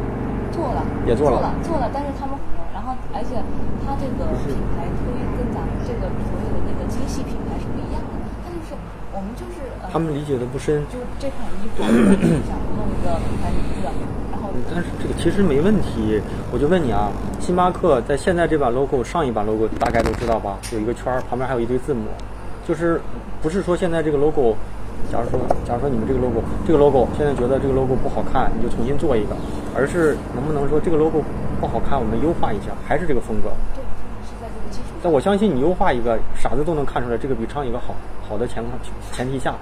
[0.50, 1.90] 做了，也做了，做了。
[1.92, 2.32] 但是他们
[2.72, 3.36] 然后而且
[3.84, 8.12] 他这个品牌推跟咱们这个所有的那个精细品牌是不一样的。
[8.40, 8.72] 他就是
[9.12, 9.60] 我们就是
[9.92, 10.80] 他们理解的不深。
[10.88, 11.82] 就这款衣服
[12.48, 13.84] 想弄一个品牌名字，
[14.32, 16.22] 然后但是这个其实没问题。
[16.50, 20.56] 我就问你啊，星巴克在现在这版 logo 上一版 logo 大概都知道吧？
[20.72, 22.08] 有一个圈儿，旁边还有一堆字母，
[22.66, 22.98] 就是
[23.42, 24.56] 不是说现在这个 logo。
[25.12, 29.36] 假如说，假如说你们这个 logo，这个 logo 现在觉得这个 logo 不好看，你就重新做一个，
[29.74, 31.22] 而是能不能说这个 logo
[31.60, 33.50] 不好看，我们优化一下，还是这个风格？
[33.74, 33.82] 对，
[34.26, 34.94] 是在这个基础。
[35.02, 37.94] 但我相信你优化一个，傻子都能看出来，这个比唱一个好。
[38.28, 38.74] 好的前况
[39.12, 39.54] 前提下，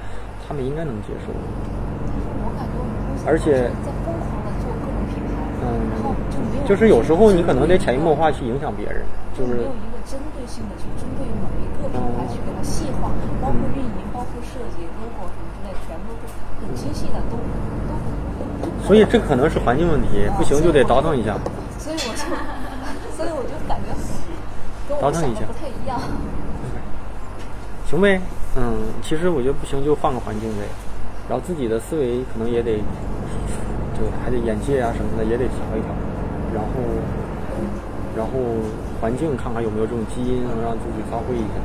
[0.49, 1.29] 他们应该能接受。
[1.29, 9.05] 我感觉我们公司而且在疯狂的做各种品牌，嗯，然后就没有，就是有时候你可能得潜移默化去影响别人，
[9.37, 13.13] 就是没有一个针对性的去针对某一个品牌去给它细化，
[13.45, 14.04] 包括运营，
[14.99, 15.95] 包括设计。
[16.65, 18.87] 很清晰的，都都。
[18.87, 21.37] 所以这可能是环境问题，不行就得倒腾一下。
[21.79, 22.25] 所以我就，
[23.15, 23.93] 所以我就感觉
[24.89, 26.01] 跟我想的不太一样。
[27.85, 28.19] 行呗，
[28.57, 30.65] 嗯，其实我觉得不行就换个环境呗，
[31.29, 32.79] 然后自己的思维可能也得，
[33.93, 35.93] 就还得眼界啊什么的也得调一调，
[36.55, 36.71] 然后，
[38.17, 38.33] 然后
[39.03, 41.61] 环境看看有没有这种基因能让自己发挥一下。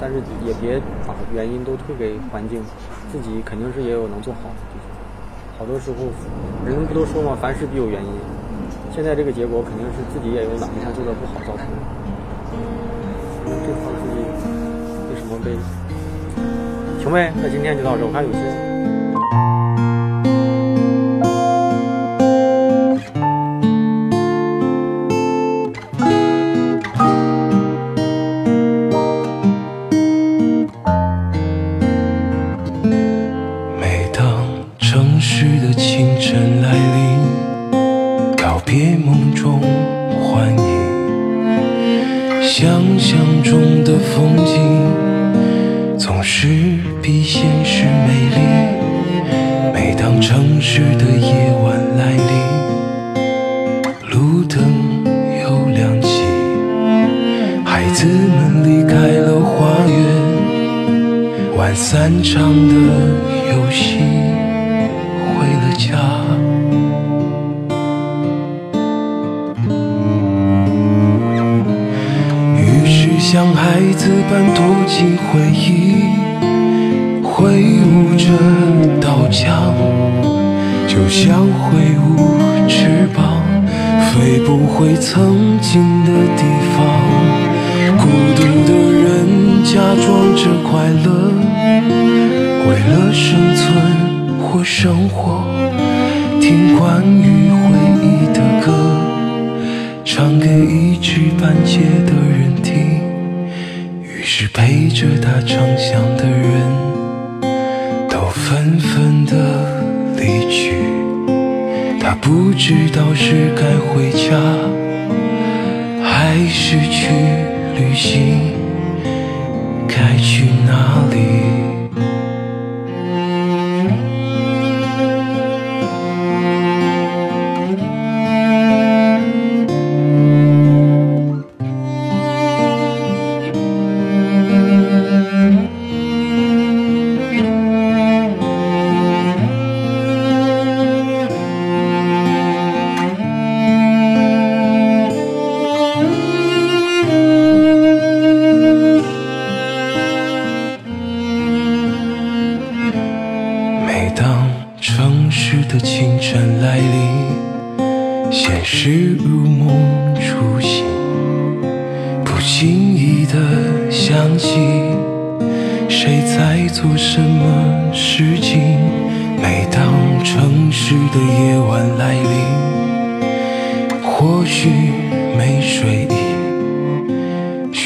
[0.00, 2.62] 但是也别把原因都推给环境，
[3.10, 4.88] 自己肯定是也有能做好的地方。
[5.58, 6.10] 好多时候，
[6.66, 7.36] 人不都说嘛？
[7.40, 8.10] 凡事必有原因。
[8.92, 11.76] 现在这个结果肯定是自己也有哪一项做的不好造成的。
[13.66, 14.18] 这块自己
[15.10, 15.56] 为什么被？
[17.02, 18.73] 行呗，那今天就到这，我看有些。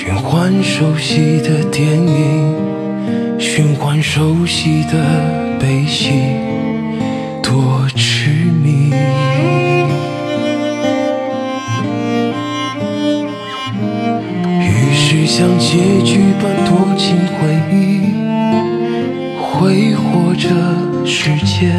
[0.01, 6.12] 循环熟悉的电影循环熟悉的悲喜
[7.42, 8.30] 多痴
[8.62, 8.92] 迷。
[14.61, 18.14] 于是像结局般躲进回忆
[19.36, 20.49] 挥霍着
[21.05, 21.74] 时间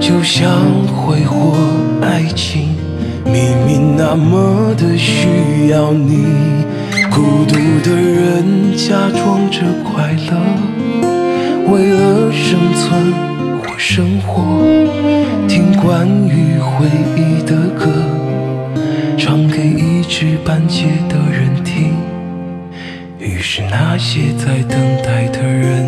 [0.00, 0.50] 就像
[0.88, 1.54] 挥霍
[2.02, 2.74] 爱情
[3.24, 6.58] 明明那么的需要你。
[7.18, 10.38] 孤独的人假装着快乐
[11.66, 13.12] 为了生存
[13.58, 14.62] 或生活
[15.48, 17.90] 听关于回忆的歌
[19.18, 21.96] 唱给一知半解的人听。
[23.18, 25.84] 于是那些在等待的人